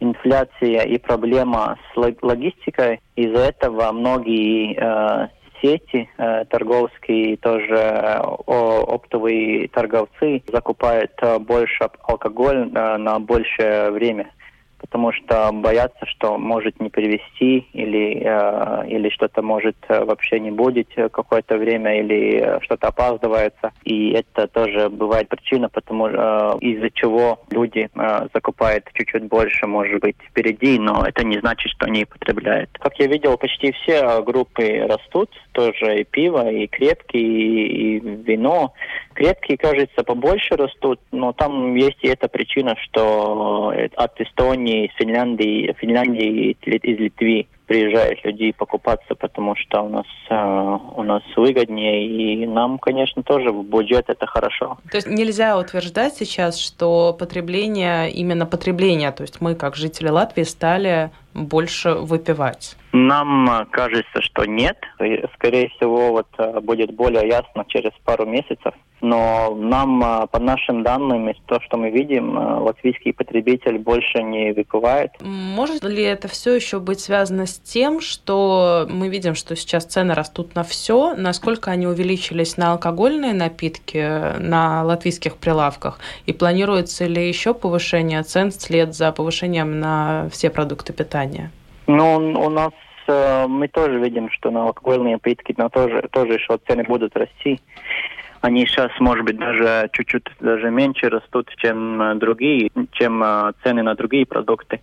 [0.01, 2.99] инфляция и проблема с логистикой.
[3.15, 5.27] Из-за этого многие э,
[5.61, 14.31] сети э, торговские, тоже э, оптовые торговцы закупают э, больше алкоголь на большее время
[14.81, 20.51] потому что боятся, что может не привести или, э, или что-то может э, вообще не
[20.51, 23.71] будет какое-то время или э, что-то опаздывается.
[23.83, 26.11] И это тоже бывает причина, потому э,
[26.61, 31.85] из-за чего люди э, закупают чуть-чуть больше, может быть, впереди, но это не значит, что
[31.85, 32.69] они потребляют.
[32.79, 38.73] Как я видел, почти все группы растут, тоже и пиво, и крепкие, и, вино.
[39.13, 46.57] Крепкие, кажется, побольше растут, но там есть и эта причина, что от Эстонии, Финляндии, Финляндии
[46.61, 52.77] из Литвы приезжают люди покупаться, потому что у нас э, у нас выгоднее, и нам,
[52.77, 54.77] конечно, тоже в бюджет это хорошо.
[54.91, 60.43] То есть нельзя утверждать сейчас, что потребление, именно потребление, то есть мы, как жители Латвии,
[60.43, 62.77] стали больше выпивать?
[62.93, 64.77] Нам кажется, что нет.
[65.35, 68.73] Скорее всего, вот э, будет более ясно через пару месяцев.
[68.99, 74.21] Но нам, э, по нашим данным, из того, что мы видим, э, латвийский потребитель больше
[74.21, 75.11] не выпивает.
[75.21, 80.13] Может ли это все еще быть связано с тем, что мы видим, что сейчас цены
[80.13, 87.25] растут на все, насколько они увеличились на алкогольные напитки на латвийских прилавках, и планируется ли
[87.25, 91.20] еще повышение цен вслед за повышением на все продукты питания?
[91.87, 92.73] Ну, у нас
[93.07, 97.59] э, мы тоже видим, что на алкогольные напитки но тоже, тоже еще цены будут расти.
[98.41, 103.83] Они сейчас, может быть, даже чуть-чуть даже меньше растут, чем э, другие, чем э, цены
[103.83, 104.79] на другие продукты.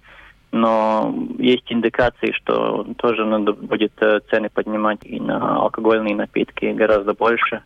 [0.51, 3.93] Но есть индикации, что тоже надо будет
[4.31, 7.63] цены поднимать и на алкогольные напитки гораздо больше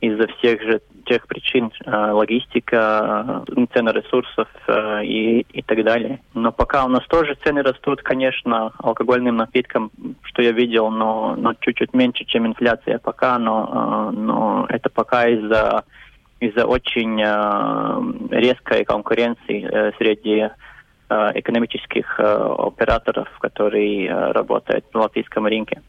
[0.00, 4.48] из-за всех же тех причин, э, логистика, э, цены ресурсов
[5.04, 6.20] и, и так далее.
[6.34, 9.90] Но пока у нас тоже цены растут, конечно, алкогольным напиткам,
[10.22, 15.84] что я видел, но, но чуть-чуть меньше, чем инфляция пока, но, но это пока из-за
[16.40, 17.18] из-за очень
[18.30, 20.48] резкой конкуренции среди
[21.12, 25.82] Э, экономических э, операторов, которые э, работают на латвийском рынке.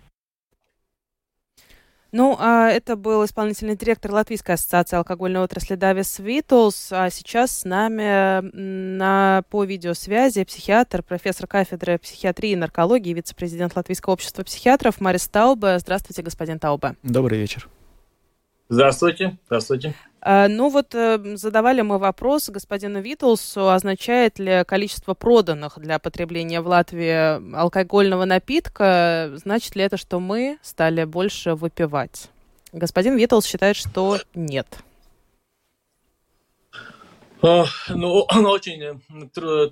[2.12, 6.90] Ну, а это был исполнительный директор Латвийской ассоциации алкогольной отрасли Давис Витлс.
[6.92, 14.14] А сейчас с нами на, по видеосвязи психиатр, профессор кафедры психиатрии и наркологии, вице-президент Латвийского
[14.14, 15.80] общества психиатров Марис Таубе.
[15.80, 16.96] Здравствуйте, господин Таубе.
[17.04, 17.70] Добрый вечер.
[18.72, 19.38] Здравствуйте.
[19.48, 19.94] Здравствуйте.
[20.22, 26.62] А, ну вот э, задавали мы вопрос господину Витлсу, означает ли количество проданных для потребления
[26.62, 32.30] в Латвии алкогольного напитка, значит ли это, что мы стали больше выпивать?
[32.72, 34.68] Господин Витлс считает, что нет.
[37.90, 39.02] Ну, очень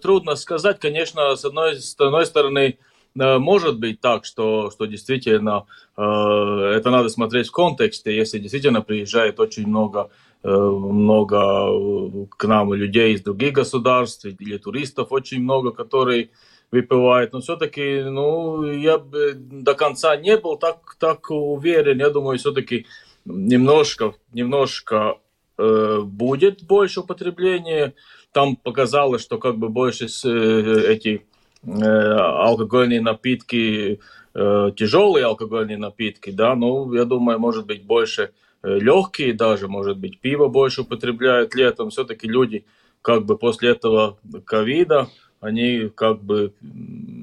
[0.02, 0.80] трудно сказать.
[0.80, 2.89] Конечно, с одной, с одной стороны, Э,
[3.20, 5.66] может быть так, что, что действительно
[5.98, 10.10] э, это надо смотреть в контексте, если действительно приезжает очень много,
[10.44, 16.30] э, много к нам людей из других государств или туристов очень много, которые
[16.72, 22.38] выпивают, но все-таки, ну, я бы до конца не был так, так уверен, я думаю,
[22.38, 22.86] все-таки
[23.26, 25.18] немножко, немножко
[25.58, 27.94] э, будет больше употребления,
[28.32, 31.29] там показалось, что как бы больше э, эти Э,
[31.66, 34.00] алкогольные напитки,
[34.34, 38.32] э, тяжелые алкогольные напитки, да, ну, я думаю, может быть, больше
[38.64, 41.90] э, легкие даже, может быть, пиво больше употребляют летом.
[41.90, 42.66] Все-таки люди
[43.02, 45.10] как бы после этого ковида,
[45.42, 46.54] они как бы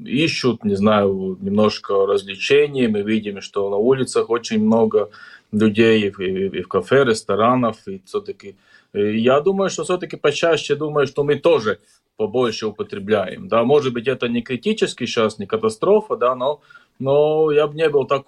[0.07, 2.89] ищут, не знаю, немножко развлечений.
[2.89, 5.11] Мы видим, что на улицах очень много
[5.53, 8.57] людей и, и, и в кафе, ресторанов, и все-таки
[8.93, 11.79] я думаю, что все-таки почаще думаю, что мы тоже
[12.17, 13.49] побольше употребляем.
[13.49, 16.61] Да, может быть, это не критический сейчас, не катастрофа, да, но,
[16.99, 18.27] но я бы не был так,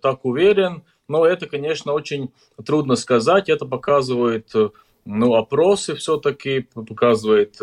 [0.00, 0.82] так уверен.
[1.08, 2.30] Но это, конечно, очень
[2.64, 3.48] трудно сказать.
[3.48, 4.52] Это показывает,
[5.04, 7.56] ну, опросы все-таки, показывает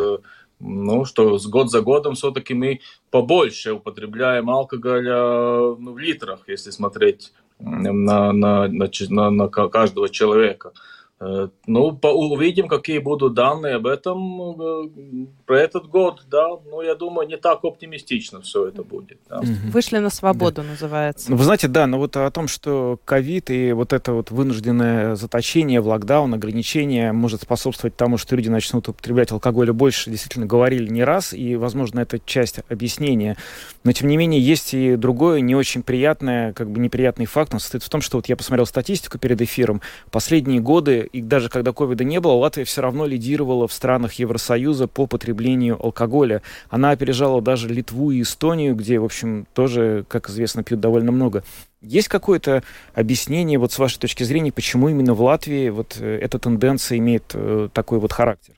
[0.60, 2.80] ну, что с год за годом все-таки мы
[3.12, 10.74] побольше употребляем алкоголя ну, в литрах, если смотреть на, на, на, на, на каждого человека.
[11.20, 16.48] Э, ну, по, увидим, какие будут данные об этом э, про этот год, да.
[16.70, 19.18] Ну, я думаю, не так оптимистично все это будет.
[19.28, 19.42] Да.
[19.72, 20.70] Вышли на свободу, да.
[20.70, 21.32] называется.
[21.32, 25.16] Ну, вы знаете, да, но вот о том, что ковид и вот это вот вынужденное
[25.16, 30.88] заточение в локдаун, ограничение может способствовать тому, что люди начнут употреблять алкоголь больше, действительно говорили
[30.88, 33.38] не раз, и, возможно, это часть объяснения.
[33.84, 37.56] Но, тем не менее, есть и другое не очень приятное, как бы неприятный факт.
[37.56, 39.82] Он состоит в том, что вот я посмотрел статистику перед эфиром.
[40.12, 44.88] Последние годы и даже когда ковида не было, Латвия все равно лидировала в странах Евросоюза
[44.88, 46.42] по потреблению алкоголя.
[46.70, 51.44] Она опережала даже Литву и Эстонию, где, в общем, тоже, как известно, пьют довольно много.
[51.82, 56.40] Есть какое-то объяснение, вот с вашей точки зрения, почему именно в Латвии вот э, эта
[56.40, 58.56] тенденция имеет э, такой вот характер?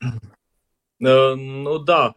[0.00, 2.14] Э, ну да,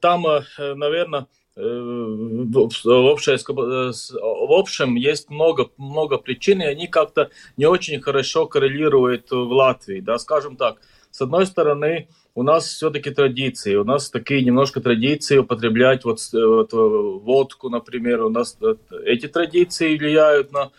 [0.00, 0.24] там,
[0.58, 8.46] наверное, в, общем, в общем, есть много, много причин, и они как-то не очень хорошо
[8.46, 10.00] коррелируют в Латвии.
[10.00, 10.18] Да?
[10.18, 10.80] Скажем так,
[11.10, 16.72] с одной стороны, у нас все-таки традиции, у нас такие немножко традиции употреблять вот, вот
[16.72, 18.58] водку, например, у нас
[19.04, 20.72] эти традиции влияют на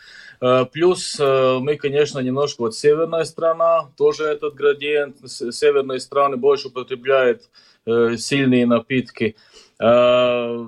[0.74, 7.44] Плюс мы, конечно, немножко вот северная страна, тоже этот градиент, северные страны больше употребляют
[7.86, 9.36] сильные напитки.
[9.80, 10.66] Э,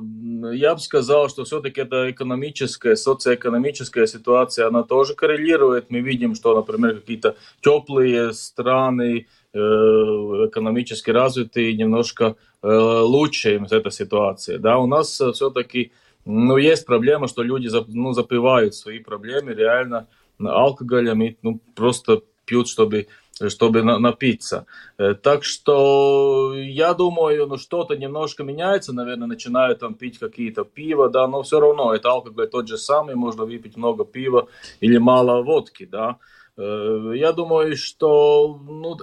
[0.53, 5.89] я бы сказал, что все-таки это экономическая, социоэкономическая ситуация, она тоже коррелирует.
[5.89, 13.91] Мы видим, что, например, какие-то теплые страны, э, экономически развитые, немножко э, лучше им эта
[13.91, 14.59] ситуация.
[14.59, 15.91] Да, у нас все-таки
[16.25, 20.07] ну, есть проблема, что люди ну, запивают свои проблемы реально
[20.39, 23.07] алкоголем и ну, просто пьют, чтобы
[23.49, 24.65] чтобы на, напиться.
[24.97, 31.09] Э, так что я думаю, ну что-то немножко меняется, наверное, начинают там пить какие-то пиво,
[31.09, 34.47] да, но все равно это алкоголь тот же самый, можно выпить много пива
[34.79, 36.17] или мало водки, да.
[36.57, 38.97] Э, я думаю, что ну,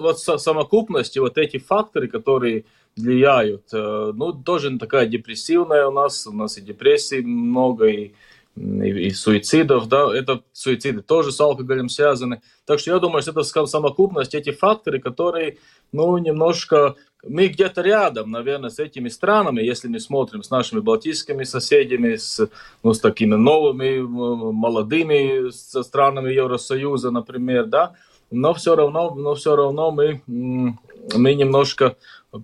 [0.00, 2.64] вот совокупности, вот эти факторы, которые
[2.96, 8.12] влияют, э, ну, тоже такая депрессивная у нас, у нас и депрессии много, и
[8.56, 12.42] и, суицидов, да, это суициды тоже с алкоголем связаны.
[12.66, 15.58] Так что я думаю, что это самокупность, эти факторы, которые,
[15.92, 16.96] ну, немножко,
[17.26, 22.48] мы где-то рядом, наверное, с этими странами, если мы смотрим с нашими балтийскими соседями, с,
[22.82, 27.94] ну, с такими новыми, молодыми странами Евросоюза, например, да,
[28.30, 31.96] но все равно, но все равно мы, мы немножко,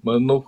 [0.02, 0.44] ну,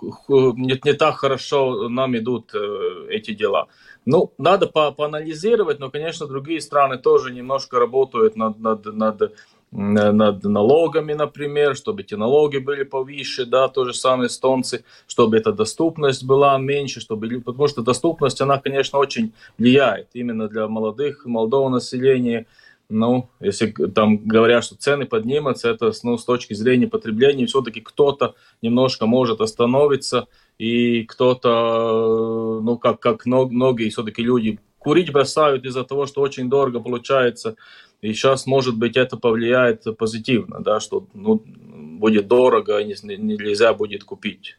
[0.57, 3.67] не, не так хорошо нам идут э, эти дела.
[4.11, 9.33] Ну, надо по поанализировать, но, конечно, другие страны тоже немножко работают над, над, над,
[9.71, 15.51] над налогами, например, чтобы эти налоги были повыше, да, то же самое эстонцы, чтобы эта
[15.51, 21.69] доступность была меньше, чтобы, потому что доступность, она, конечно, очень влияет именно для молодых, молодого
[21.69, 22.47] населения,
[22.89, 28.35] ну, если там говорят, что цены поднимутся, это ну, с точки зрения потребления, все-таки кто-то
[28.61, 30.27] немножко может остановиться,
[30.57, 36.79] и кто-то, ну, как, как многие все-таки люди, курить бросают из-за того, что очень дорого
[36.79, 37.55] получается,
[38.01, 44.57] и сейчас, может быть, это повлияет позитивно, да, что ну, будет дорого, нельзя будет купить.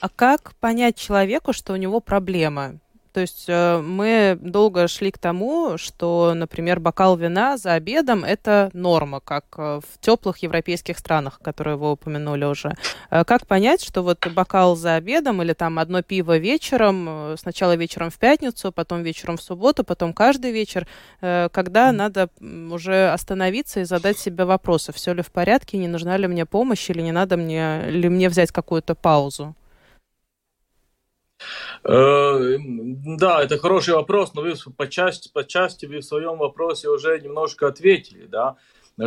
[0.00, 2.78] А как понять человеку, что у него проблема?
[3.12, 8.70] То есть э, мы долго шли к тому, что, например, бокал вина за обедом– это
[8.72, 12.74] норма, как э, в теплых европейских странах, которые вы упомянули уже.
[13.10, 18.10] Э, как понять, что вот бокал за обедом или там одно пиво вечером, сначала вечером
[18.10, 20.86] в пятницу, потом вечером в субботу, потом каждый вечер,
[21.20, 26.26] когда надо уже остановиться и задать себе вопросы, все ли в порядке, не нужна ли
[26.26, 29.54] мне помощь или не надо мне, ли мне взять какую-то паузу?
[31.84, 36.88] Э, да, это хороший вопрос, но вы по части, по части вы в своем вопросе
[36.88, 38.56] уже немножко ответили, да,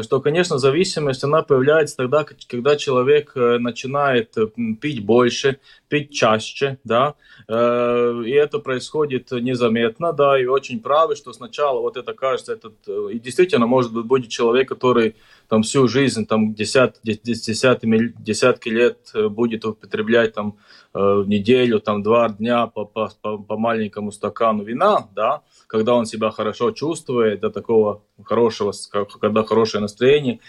[0.02, 4.36] что, конечно, зависимость, она появляется тогда, когда человек э, начинает
[4.80, 7.16] пить больше, пить чаще, да,
[7.48, 12.88] э, и это происходит незаметно, да, и очень правы, что сначала вот это кажется, этот,
[12.88, 15.16] и действительно, может быть, будет человек, который
[15.50, 20.58] там всю жизнь, там, десят, десятыми, десятки лет будет употреблять там
[20.94, 26.72] неделю, там, два дня по, по, по маленькому стакану вина, да, когда он себя хорошо
[26.72, 28.74] чувствует, до такого хорошего,
[29.20, 30.40] когда хорошее настроение.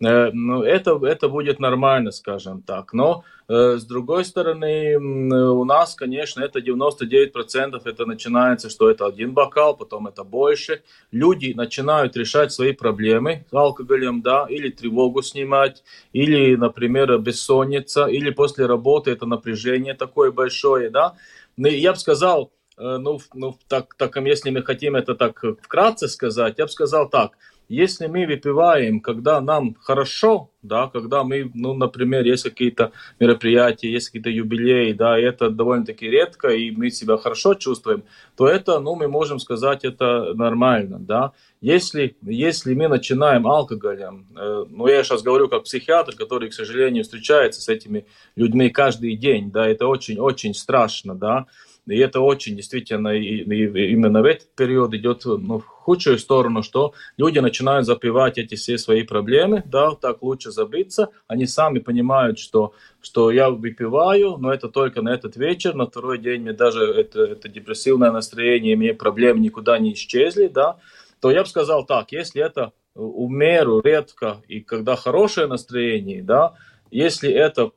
[0.00, 2.92] э, ну, это, это будет нормально, скажем так.
[2.92, 9.32] Но, э, с другой стороны, у нас, конечно, это 99% это начинается, что это один
[9.32, 10.82] бокал, потом это больше.
[11.12, 15.84] Люди начинают решать свои проблемы с алкоголем, да, или тревогу снимать,
[16.14, 21.14] или, например, бессонница, или после работы это напряжение такое большое, да.
[21.56, 26.08] Ну, я бы сказал, э, ну, ну так, так, если мы хотим это так вкратце
[26.08, 27.32] сказать, я бы сказал так–
[27.70, 32.90] если мы выпиваем, когда нам хорошо, да, когда мы, ну, например, есть какие-то
[33.20, 38.02] мероприятия, есть какие-то юбилеи, да, и это довольно-таки редко, и мы себя хорошо чувствуем,
[38.36, 41.32] то это, ну, мы можем сказать, это нормально, да.
[41.60, 47.04] Если, если мы начинаем алкоголем, э, ну, я сейчас говорю как психиатр, который, к сожалению,
[47.04, 48.04] встречается с этими
[48.34, 51.46] людьми каждый день, да, это очень-очень страшно, да,
[51.90, 56.62] и это очень действительно и, и именно в этот период идет ну, в худшую сторону,
[56.62, 61.08] что люди начинают запивать эти все свои проблемы, да, так лучше забыться.
[61.26, 66.18] Они сами понимают, что, что я выпиваю, но это только на этот вечер, на второй
[66.18, 70.78] день мне даже это, это депрессивное настроение, мне проблемы никуда не исчезли, да,
[71.20, 76.54] то я бы сказал так, если это в меру редко и когда хорошее настроение, да,
[76.90, 77.70] если это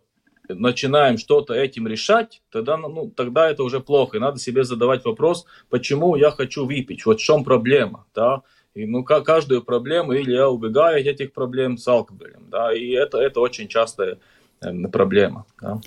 [0.47, 4.17] начинаем что-то этим решать, тогда, ну, тогда это уже плохо.
[4.17, 8.41] И надо себе задавать вопрос, почему я хочу выпить, вот в чем проблема, да.
[8.73, 13.19] И, ну, каждую проблему, или я убегаю от этих проблем с алкоголем, да, и это,
[13.19, 14.17] это очень частая
[14.61, 15.79] э, проблема, да.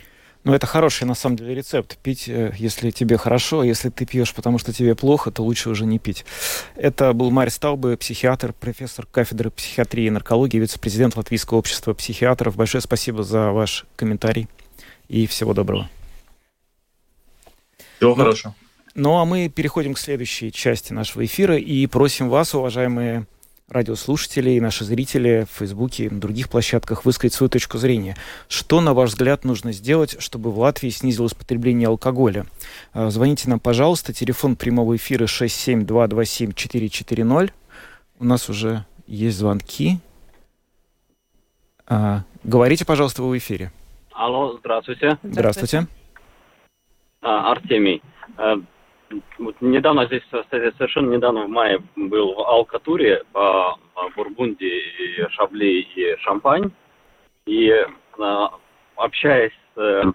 [0.47, 1.99] Ну, это хороший, на самом деле, рецепт.
[1.99, 5.71] Пить, э, если тебе хорошо, а если ты пьешь, потому что тебе плохо, то лучше
[5.71, 6.25] уже не пить.
[6.77, 12.55] Это был Марь Стаубе, психиатр, профессор кафедры психиатрии и наркологии, вице-президент Латвийского общества психиатров.
[12.55, 14.47] Большое спасибо за ваш комментарий
[15.09, 15.91] и всего доброго.
[17.97, 18.55] Всего ну, хорошего.
[18.95, 23.27] Ну, а мы переходим к следующей части нашего эфира и просим вас, уважаемые
[23.69, 28.17] радиослушатели и наши зрители в Фейсбуке и на других площадках высказать свою точку зрения.
[28.49, 32.47] Что, на ваш взгляд, нужно сделать, чтобы в Латвии снизилось потребление алкоголя?
[32.93, 34.13] А, звоните нам, пожалуйста.
[34.13, 37.51] Телефон прямого эфира 67227-440.
[38.19, 39.99] У нас уже есть звонки.
[41.89, 43.73] А, говорите, пожалуйста, вы в эфире.
[44.13, 45.19] Алло, здравствуйте.
[45.23, 45.87] Здравствуйте.
[47.21, 48.01] А, Артемий.
[49.11, 53.79] А, вот недавно здесь, совершенно недавно в мае был в Алкатуре по
[54.15, 56.71] Бургундии, и Шабли и Шампань.
[57.47, 57.73] И
[58.19, 58.51] а,
[58.97, 60.15] общаясь с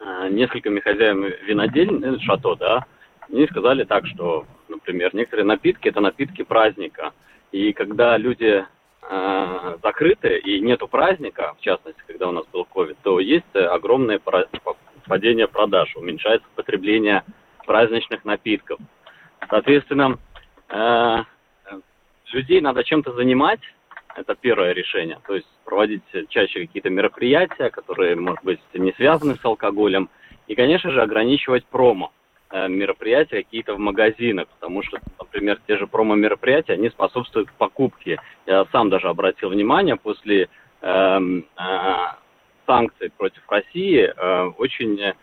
[0.00, 2.86] а, несколькими хозяевами винодель, э, шато, да,
[3.28, 7.12] они сказали так, что, например, некоторые напитки– это напитки праздника.
[7.50, 8.64] И когда люди
[9.02, 14.20] э, закрыты и нету праздника, в частности, когда у нас был ковид, то есть огромное
[15.06, 17.24] падение продаж, уменьшается потребление
[17.66, 18.78] праздничных напитков.
[19.50, 20.18] Соответственно,
[20.70, 21.16] э,
[22.32, 23.60] людей надо чем-то занимать,
[24.16, 29.44] это первое решение, то есть проводить чаще какие-то мероприятия, которые, может быть, не связаны с
[29.44, 30.08] алкоголем,
[30.46, 32.12] и, конечно же, ограничивать промо
[32.50, 38.18] э, мероприятия какие-то в магазинах, потому что, например, те же промо-мероприятия, они способствуют покупке.
[38.46, 40.48] Я сам даже обратил внимание, после
[40.80, 41.96] э, э,
[42.66, 45.14] санкций против России э, очень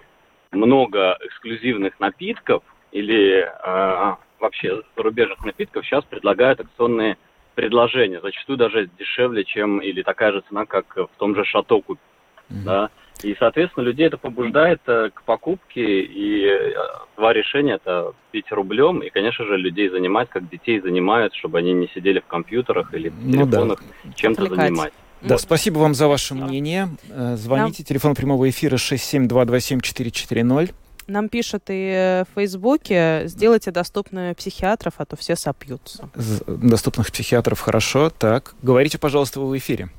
[0.53, 7.17] много эксклюзивных напитков или э, вообще зарубежных напитков сейчас предлагают акционные
[7.55, 12.03] предложения, зачастую даже дешевле, чем или такая же цена, как в том же Шато купить.
[12.49, 12.63] Mm-hmm.
[12.65, 12.89] Да?
[13.23, 16.73] И, соответственно, людей это побуждает э, к покупке, и э,
[17.15, 21.73] два решения– это пить рублем, и, конечно же, людей занимать, как детей занимают, чтобы они
[21.73, 24.13] не сидели в компьютерах или в телефонах, ну, да.
[24.15, 24.93] чем-то занимать.
[25.23, 25.41] Да, вот.
[25.41, 26.89] спасибо вам за ваше мнение.
[27.09, 27.87] Э, звоните, да.
[27.87, 30.73] телефон прямого эфира 67227-440.
[31.07, 36.09] Нам пишут и в Фейсбуке, сделайте доступными психиатров, а то все сопьются.
[36.47, 38.09] Доступных психиатров хорошо.
[38.09, 39.89] Так, говорите, пожалуйста, вы в эфире.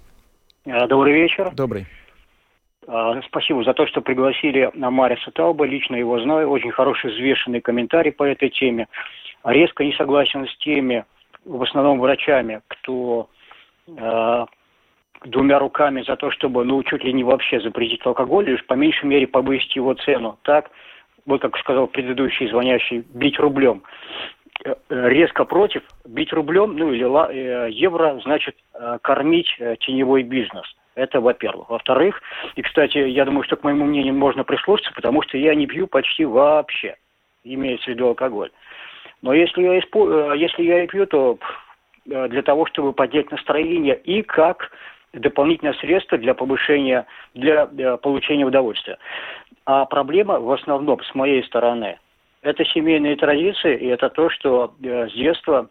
[0.67, 1.53] А, добрый вечер.
[1.55, 1.87] Добрый.
[2.87, 5.67] А, спасибо за то, что пригласили на Мариса Тауба.
[5.67, 6.51] Лично его знаю.
[6.51, 8.89] Очень хороший взвешенный комментарий по этой теме.
[9.45, 11.05] Резко не согласен с теми,
[11.45, 13.29] в основном врачами, кто
[13.87, 14.47] э,
[15.25, 19.07] двумя руками за то, чтобы, ну, чуть ли не вообще запретить алкоголь, лишь по меньшей
[19.07, 20.39] мере повысить его цену.
[20.43, 20.71] Так,
[21.27, 23.83] вот как сказал предыдущий звонящий, бить рублем.
[24.65, 28.57] Э, э, резко против, бить рублем, ну или э, евро, значит
[29.03, 29.49] кормить
[29.81, 30.65] теневой бизнес.
[30.95, 31.71] Это во-первых.
[31.71, 32.23] Во-вторых,
[32.55, 35.89] и, кстати, я думаю, что к моему мнению можно прислушаться, потому что я не пью
[35.89, 36.97] почти вообще,
[37.43, 38.51] имеется в виду алкоголь.
[39.23, 40.35] Но если я, испо...
[40.35, 41.39] если я и пью, то
[42.05, 44.71] для того, чтобы поднять настроение и как
[45.15, 48.99] дополнительное средство для повышения, для, для получения удовольствия.
[49.67, 51.99] А проблема в основном с моей стороны–
[52.43, 55.71] это семейные традиции, и это то, что э, с детства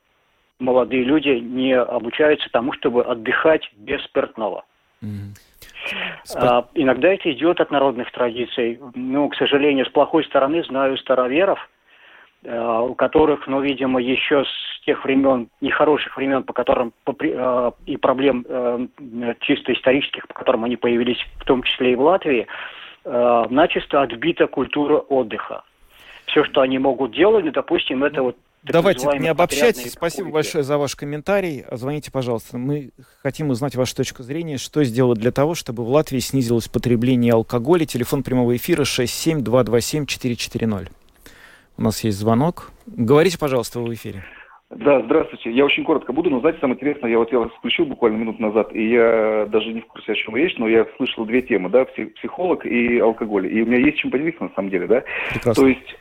[0.59, 4.65] молодые люди не обучаются тому, чтобы отдыхать без спиртного.
[6.35, 8.79] А, иногда это идет от народных традиций.
[8.95, 11.59] Ну, к сожалению, с плохой стороны знаю староверов,
[12.45, 17.97] у которых, ну, видимо, еще с тех времен, нехороших времен, по которым по, а, и
[17.97, 18.87] проблем а,
[19.39, 22.47] чисто исторических, по которым они появились, в том числе и в Латвии,
[23.05, 25.63] а, начисто отбита культура отдыха.
[26.25, 29.77] Все, что они могут делать, ну, допустим, это вот Давайте не обобщать.
[29.91, 31.65] Спасибо большое за ваш комментарий.
[31.71, 32.57] Звоните, пожалуйста.
[32.57, 32.91] Мы
[33.21, 37.85] хотим узнать вашу точку зрения, что сделать для того, чтобы в Латвии снизилось потребление алкоголя.
[37.85, 40.91] Телефон прямого эфира 67227-440.
[41.77, 42.71] У нас есть звонок.
[42.85, 44.23] Говорите, пожалуйста, вы в эфире.
[44.69, 45.51] Да, здравствуйте.
[45.51, 48.41] Я очень коротко буду, но знаете, самое интересное, я вот я вас включил буквально минуту
[48.41, 51.69] назад, и я даже не в курсе, о чем речь, но я слышал две темы,
[51.69, 53.53] да, психолог и алкоголь.
[53.53, 55.03] И у меня есть чем поделиться на самом деле, да.
[55.31, 55.63] Прекрасно.
[55.63, 55.95] То есть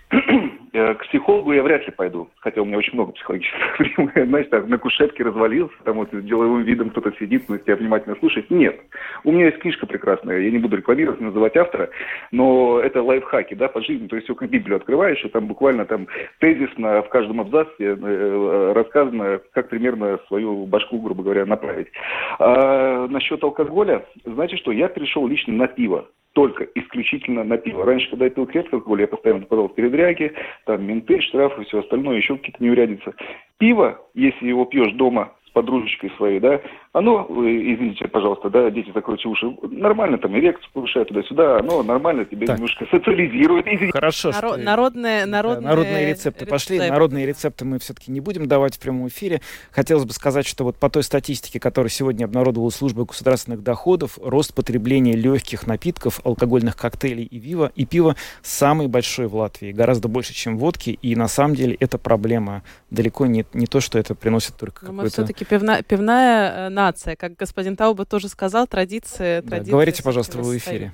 [0.72, 4.28] к психологу я вряд ли пойду, хотя у меня очень много психологических проблем.
[4.28, 8.50] Знаете, так, на кушетке развалился, там вот деловым видом кто-то сидит, но тебя внимательно слушает.
[8.50, 8.80] Нет.
[9.24, 11.90] У меня есть книжка прекрасная, я не буду рекламировать, называть автора,
[12.30, 14.06] но это лайфхаки, да, по жизни.
[14.06, 16.06] То есть, как Библию открываешь, и там буквально там
[16.40, 21.88] тезисно в каждом абзаце э, рассказано, как примерно свою башку, грубо говоря, направить.
[22.38, 27.84] А насчет алкоголя, знаете что, я перешел лично на пиво только исключительно на пиво.
[27.84, 30.32] Раньше, когда я пил крепкий алкоголь, я постоянно попадал в передряги,
[30.64, 33.14] там менты, штрафы, все остальное, еще какие-то неурядицы.
[33.58, 36.60] Пиво, если его пьешь дома подружечкой своей, да,
[36.92, 42.46] оно, извините, пожалуйста, да, дети закройте уши, нормально там эрекцию повышает туда-сюда, оно нормально тебе
[42.46, 42.56] так.
[42.56, 43.66] немножко социализирует.
[43.66, 43.92] Извините.
[43.92, 44.56] Хорошо, Наро- что...
[44.56, 48.80] Народные, народные, да, народные рецепты, рецепты пошли, народные рецепты мы все-таки не будем давать в
[48.80, 49.40] прямом эфире.
[49.70, 54.54] Хотелось бы сказать, что вот по той статистике, которую сегодня обнародовала служба государственных доходов, рост
[54.54, 60.34] потребления легких напитков, алкогольных коктейлей и пива, и пива самый большой в Латвии, гораздо больше,
[60.34, 62.62] чем водки, и на самом деле это проблема.
[62.90, 65.22] Далеко не, не то, что это приносит только какой-то...
[65.42, 69.40] Все-таки пивна, пивная э, нация, как господин Тауба тоже сказал, традиции...
[69.40, 70.92] Да, традиции говорите, пожалуйста, вы в эфире.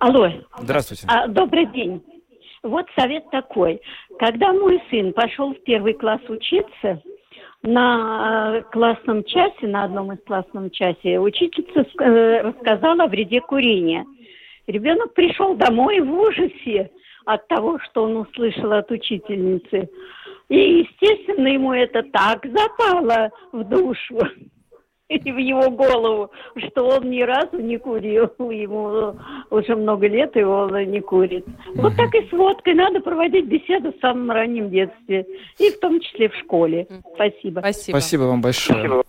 [0.00, 0.30] Алло.
[0.58, 1.04] Здравствуйте.
[1.08, 2.02] А, добрый день.
[2.62, 3.80] Вот совет такой.
[4.18, 7.02] Когда мой сын пошел в первый класс учиться,
[7.62, 14.04] на э, классном часе, на одном из классном часе, учительница э, рассказала о вреде курения.
[14.66, 16.90] Ребенок пришел домой в ужасе
[17.28, 19.90] от того, что он услышал от учительницы.
[20.48, 24.18] И, естественно, ему это так запало в душу
[25.10, 28.30] и в его голову, что он ни разу не курил.
[28.38, 29.14] Ему
[29.50, 31.44] уже много лет, и он не курит.
[31.74, 32.72] Вот так и с водкой.
[32.72, 35.26] Надо проводить беседу в самом раннем детстве,
[35.58, 36.88] и в том числе в школе.
[37.14, 37.60] Спасибо.
[37.60, 38.78] Спасибо, Спасибо вам большое.
[38.78, 39.04] Спасибо.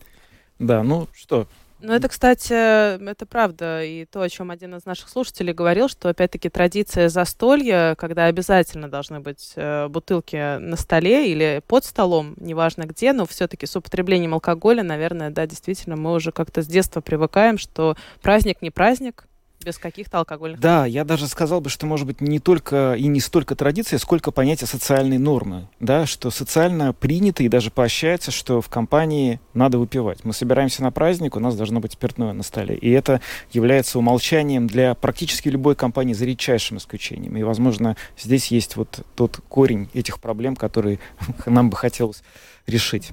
[0.59, 1.45] Да, ну что,
[1.81, 3.83] ну, это, кстати, это правда.
[3.83, 8.89] И то, о чем один из наших слушателей говорил, что, опять-таки, традиция застолья, когда обязательно
[8.89, 14.33] должны быть э, бутылки на столе или под столом, неважно где, но все-таки с употреблением
[14.33, 19.25] алкоголя, наверное, да, действительно, мы уже как-то с детства привыкаем, что праздник не праздник,
[19.63, 20.59] без каких-то алкогольных.
[20.59, 24.31] Да, я даже сказал бы, что может быть не только и не столько традиция, сколько
[24.31, 30.23] понятие социальной нормы, да, что социально принято и даже поощряется, что в компании надо выпивать.
[30.23, 33.19] Мы собираемся на праздник, у нас должно быть спиртное на столе, и это
[33.51, 37.35] является умолчанием для практически любой компании за редчайшим исключением.
[37.35, 40.99] И, возможно, здесь есть вот тот корень этих проблем, которые
[41.45, 42.23] нам бы хотелось
[42.69, 43.09] решить.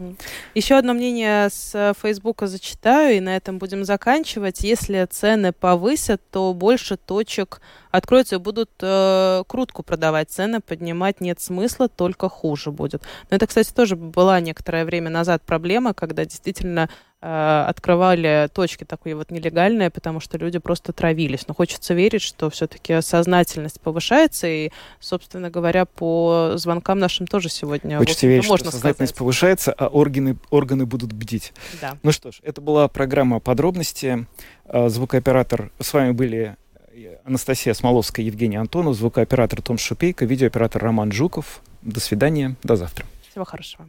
[0.55, 4.61] Еще одно мнение с э, Фейсбука зачитаю, и на этом будем заканчивать.
[4.63, 10.31] Если цены повысят, то больше точек откроются и будут э, крутку продавать.
[10.31, 13.03] Цены поднимать нет смысла, только хуже будет.
[13.31, 16.89] Но это, кстати, тоже была некоторое время назад проблема, когда действительно
[17.21, 21.49] открывали точки такие вот нелегальные, потому что люди просто травились.
[21.49, 27.99] Но хочется верить, что все-таки сознательность повышается, и, собственно говоря, по звонкам нашим тоже сегодня
[27.99, 29.19] Хочется верить, можно что сознательность сказать.
[29.19, 31.53] повышается, а органы, органы будут бдить.
[31.81, 31.97] Да.
[32.03, 34.27] Ну что ж, это была программа «Подробности».
[34.67, 36.57] Э, звукооператор, с вами были
[37.25, 41.61] Анастасия Смоловская, Евгений Антонов, звукооператор Том Шупейко, видеооператор Роман Жуков.
[41.83, 43.05] До свидания, до завтра.
[43.31, 43.89] Всего хорошего.